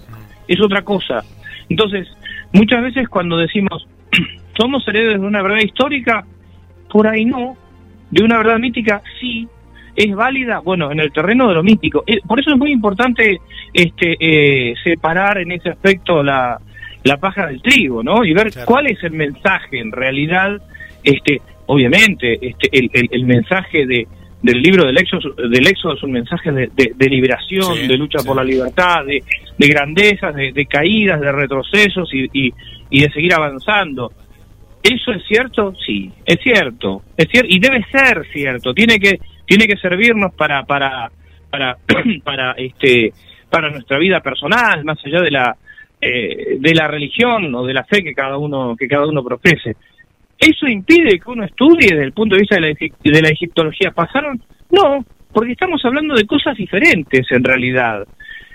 [0.48, 1.24] es otra cosa.
[1.70, 2.08] Entonces,
[2.52, 3.88] muchas veces cuando decimos,
[4.60, 6.26] somos herederos de una verdad histórica,
[6.92, 7.56] por ahí no,
[8.10, 9.48] de una verdad mítica, sí,
[9.96, 12.04] es válida, bueno, en el terreno de lo mítico.
[12.08, 13.40] Eh, por eso es muy importante
[13.74, 16.60] este, eh, separar en ese aspecto la,
[17.04, 18.24] la paja del trigo, ¿no?
[18.24, 20.62] Y ver cuál es el mensaje en realidad,
[21.04, 24.08] este, obviamente, este, el, el, mensaje de,
[24.42, 28.36] del libro del Éxodo, del Éxodo es un mensaje de, de, liberación, de lucha por
[28.36, 29.24] la libertad, de,
[29.58, 32.54] de grandezas, de, caídas, de retrocesos y, y,
[32.90, 34.12] y, de seguir avanzando.
[34.84, 35.74] ¿Eso es cierto?
[35.86, 38.74] Sí, es cierto, es cierto y debe ser cierto.
[38.74, 39.20] Tiene que
[39.52, 41.12] tiene que servirnos para para
[41.50, 41.78] para
[42.24, 43.12] para este
[43.50, 45.58] para nuestra vida personal, más allá de la
[46.00, 49.76] eh, de la religión o de la fe que cada uno que cada uno profese.
[50.40, 53.92] ¿Eso impide que uno estudie desde el punto de vista de la, de la egiptología?
[53.92, 54.42] ¿Pasaron?
[54.72, 58.08] No, porque estamos hablando de cosas diferentes en realidad.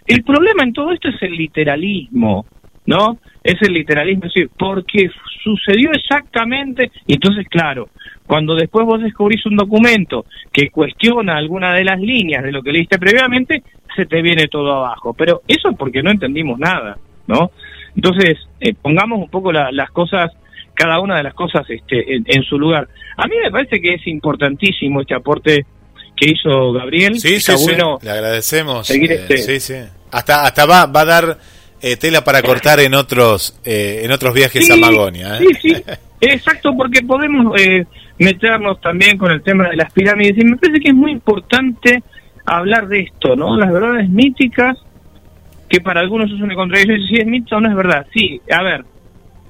[0.07, 2.47] El problema en todo esto es el literalismo,
[2.87, 3.19] ¿no?
[3.43, 5.11] Es el literalismo, es decir, porque
[5.43, 7.89] sucedió exactamente, y entonces, claro,
[8.27, 12.73] cuando después vos descubrís un documento que cuestiona alguna de las líneas de lo que
[12.73, 13.63] leíste previamente,
[13.95, 15.15] se te viene todo abajo.
[15.15, 16.99] Pero eso es porque no entendimos nada.
[17.27, 17.51] ¿no?
[17.95, 20.33] Entonces, eh, pongamos un poco las cosas,
[20.75, 22.89] cada una de las cosas este, en, su lugar.
[23.17, 25.65] A mí me parece que es importantísimo este aporte
[26.15, 27.19] que hizo Gabriel.
[27.19, 28.91] Sí, sí, bueno le agradecemos.
[28.91, 29.75] Eh, este sí, sí.
[30.11, 31.39] Hasta, hasta va, va a dar
[31.93, 35.39] eh, tela para cortar en otros, en otros viajes a Magonia.
[35.39, 35.75] Sí, sí,
[36.21, 37.55] exacto, porque podemos
[38.19, 42.03] meternos también con el tema de las pirámides y me parece que es muy importante
[42.47, 43.57] hablar de esto, ¿no?
[43.57, 44.79] Las verdades míticas
[45.69, 48.07] que para algunos es una contradicción, si es mito o no es verdad.
[48.13, 48.85] Sí, a ver,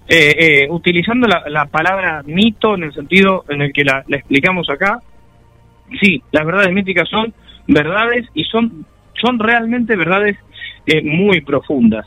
[0.08, 5.00] eh, eh, utilizando la, palabra mito en el sentido en el que la, explicamos acá,
[6.00, 7.34] sí, las verdades míticas son
[7.66, 8.86] verdades y son,
[9.20, 10.36] son realmente verdades
[10.86, 12.06] eh, muy profundas.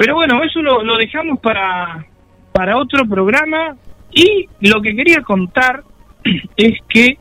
[0.00, 2.06] Pero bueno, eso lo, lo dejamos para,
[2.52, 3.76] para otro programa.
[4.10, 5.82] Y lo que quería contar
[6.56, 7.18] es que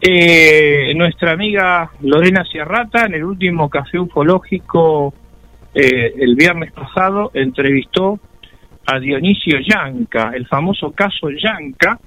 [0.00, 5.12] eh, nuestra amiga Lorena Sierrata, en el último café ufológico
[5.74, 8.20] eh, el viernes pasado, entrevistó
[8.86, 11.98] a Dionisio Yanca, el famoso caso Yanca,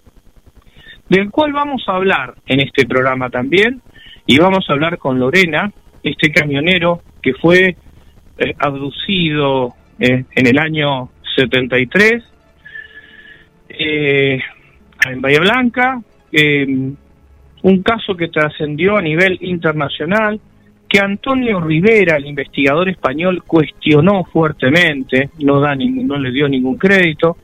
[1.09, 3.81] del cual vamos a hablar en este programa también,
[4.25, 5.69] y vamos a hablar con Lorena,
[6.01, 7.75] este camionero que fue
[8.37, 12.23] eh, abducido en el año 73
[13.69, 16.01] en Bahía Blanca,
[17.63, 20.39] un caso que trascendió a nivel internacional,
[20.87, 27.37] que Antonio Rivera, el investigador español, cuestionó fuertemente, no, da no le dio ningún crédito.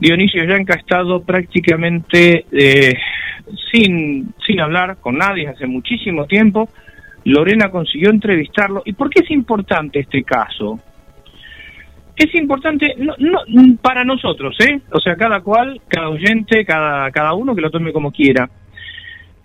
[0.00, 2.94] Dionisio Yanca ha estado prácticamente eh,
[3.72, 6.68] sin, sin hablar con nadie hace muchísimo tiempo.
[7.24, 8.82] Lorena consiguió entrevistarlo.
[8.84, 10.80] ¿Y por qué es importante este caso?
[12.18, 14.80] Es importante no, no, para nosotros, ¿eh?
[14.90, 18.50] O sea, cada cual, cada oyente, cada, cada uno que lo tome como quiera.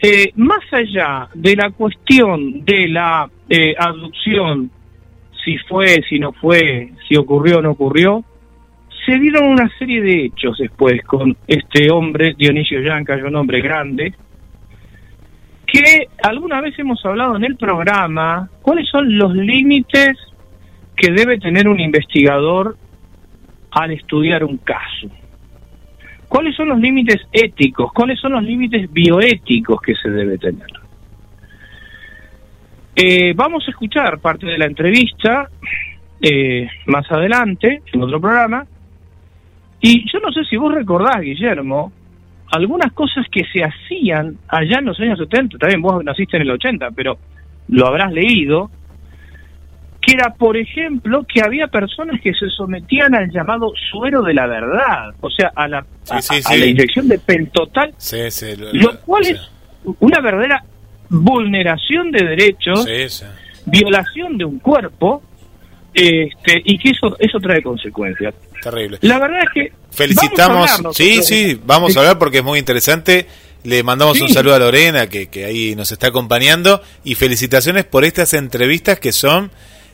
[0.01, 4.71] Eh, más allá de la cuestión de la eh, abducción,
[5.45, 8.23] si fue, si no fue, si ocurrió o no ocurrió,
[9.05, 14.15] se dieron una serie de hechos después con este hombre, Dionisio Yanca, un hombre grande,
[15.67, 20.17] que alguna vez hemos hablado en el programa, cuáles son los límites
[20.95, 22.77] que debe tener un investigador
[23.71, 25.09] al estudiar un caso.
[26.27, 27.91] ¿Cuáles son los límites éticos?
[27.93, 30.67] ¿Cuáles son los límites bioéticos que se debe tener?
[32.95, 35.49] Eh, vamos a escuchar parte de la entrevista
[36.21, 38.65] eh, más adelante, en otro programa.
[39.81, 41.91] Y yo no sé si vos recordás, Guillermo,
[42.51, 46.51] algunas cosas que se hacían allá en los años 70, también vos naciste en el
[46.51, 47.17] 80, pero
[47.67, 48.69] lo habrás leído,
[50.05, 54.47] que era, por ejemplo, que había personas que se sometían al llamado suero de la
[54.47, 57.93] verdad, o sea, a la, a, la inyección de pentotal,
[58.73, 59.39] lo, cual es
[59.99, 60.63] una verdadera
[61.09, 62.85] vulneración de derechos,
[63.65, 65.23] violación de un cuerpo,
[65.93, 68.33] este, y que eso, eso trae consecuencias.
[68.61, 68.97] Terrible.
[69.01, 69.73] La verdad es que...
[69.91, 73.27] Felicitamos, sí, sí, vamos a hablar porque es muy interesante.
[73.63, 78.03] Le mandamos un saludo a Lorena, que, que ahí nos está acompañando, y felicitaciones por
[78.03, 79.51] estas entrevistas que son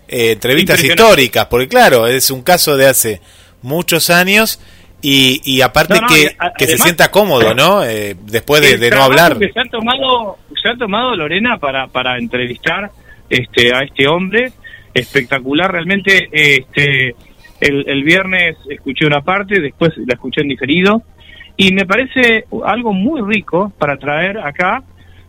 [0.09, 3.21] eh, entrevistas históricas, porque claro, es un caso de hace
[3.61, 4.59] muchos años
[5.01, 7.83] y, y aparte que, que se sienta cómodo, ¿no?
[7.83, 9.37] Eh, después de, no hablar.
[9.37, 12.91] Que se ha tomado, se ha tomado Lorena para, para entrevistar
[13.29, 14.51] este, a este hombre,
[14.93, 17.15] espectacular, realmente este,
[17.61, 21.03] el, el viernes escuché una parte, después la escuché en diferido
[21.55, 24.81] y me parece algo muy rico para traer acá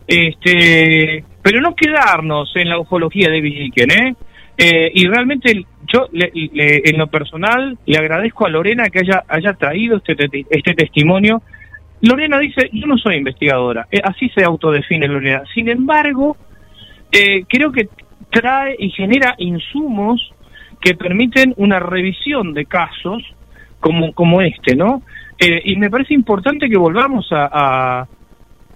[0.07, 4.15] este pero no quedarnos en la ufología de Villiquen, ¿eh?
[4.63, 9.97] Eh, y realmente yo en lo personal le agradezco a Lorena que haya, haya traído
[9.97, 10.15] este,
[10.51, 11.41] este testimonio.
[12.01, 15.41] Lorena dice, yo no soy investigadora, eh, así se autodefine Lorena.
[15.51, 16.37] Sin embargo,
[17.11, 17.89] eh, creo que
[18.29, 20.31] trae y genera insumos
[20.79, 23.23] que permiten una revisión de casos
[23.79, 25.01] como, como este, ¿no?
[25.39, 28.07] y me parece importante que volvamos a,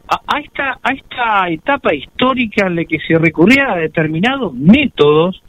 [0.08, 5.44] a, esta, a esta etapa histórica en la que se recurría a determinados métodos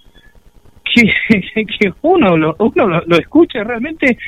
[1.80, 4.18] que, uno, lo, uno lo, escucha realmente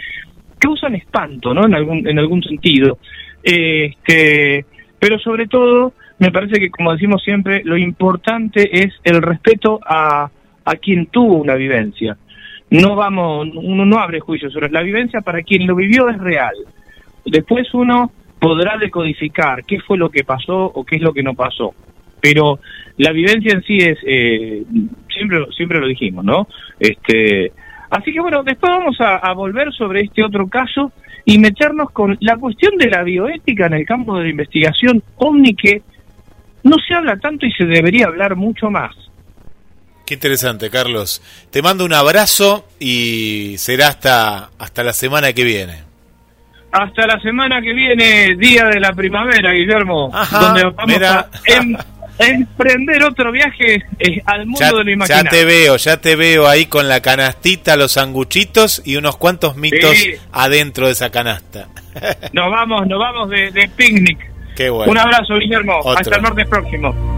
[0.59, 1.65] causan espanto, ¿no?
[1.65, 2.99] En algún, en algún sentido.
[3.43, 4.65] Este,
[4.99, 10.31] pero sobre todo, me parece que, como decimos siempre, lo importante es el respeto a,
[10.65, 12.17] a quien tuvo una vivencia.
[12.71, 16.55] No vamos, uno no abre juicio sobre la vivencia, para quien lo vivió es real.
[17.25, 21.35] Después uno podrá decodificar qué fue lo que pasó o qué es lo que no
[21.35, 21.75] pasó.
[22.21, 22.61] Pero
[22.99, 24.65] la vivencia en sí es, eh,
[25.13, 26.49] siempre, siempre lo dijimos, ¿no?
[26.79, 27.53] Este,
[27.91, 30.93] así que bueno, después vamos a, volver sobre este otro caso
[31.25, 35.55] y meternos con la cuestión de la bioética en el campo de la investigación ovni
[35.55, 35.83] que
[36.65, 38.95] no se habla tanto y se debería hablar mucho más.
[40.05, 41.23] Qué interesante, Carlos.
[41.51, 45.83] Te mando un abrazo y será hasta, hasta la semana que viene.
[46.73, 51.77] Hasta la semana que viene, día de la primavera, Guillermo, donde vamos a em-
[52.19, 55.25] emprender otro viaje eh, al mundo de lo imaginario.
[55.25, 59.57] Ya te veo, ya te veo ahí con la canastita, los sanguchitos y unos cuantos
[59.57, 59.97] mitos
[60.33, 61.69] adentro de esa canasta.
[62.33, 64.19] nos vamos, nos vamos de, picnic.
[64.57, 64.91] Qué bueno.
[64.91, 65.81] Un abrazo, Guillermo.
[65.91, 67.18] Hasta el martes próximo.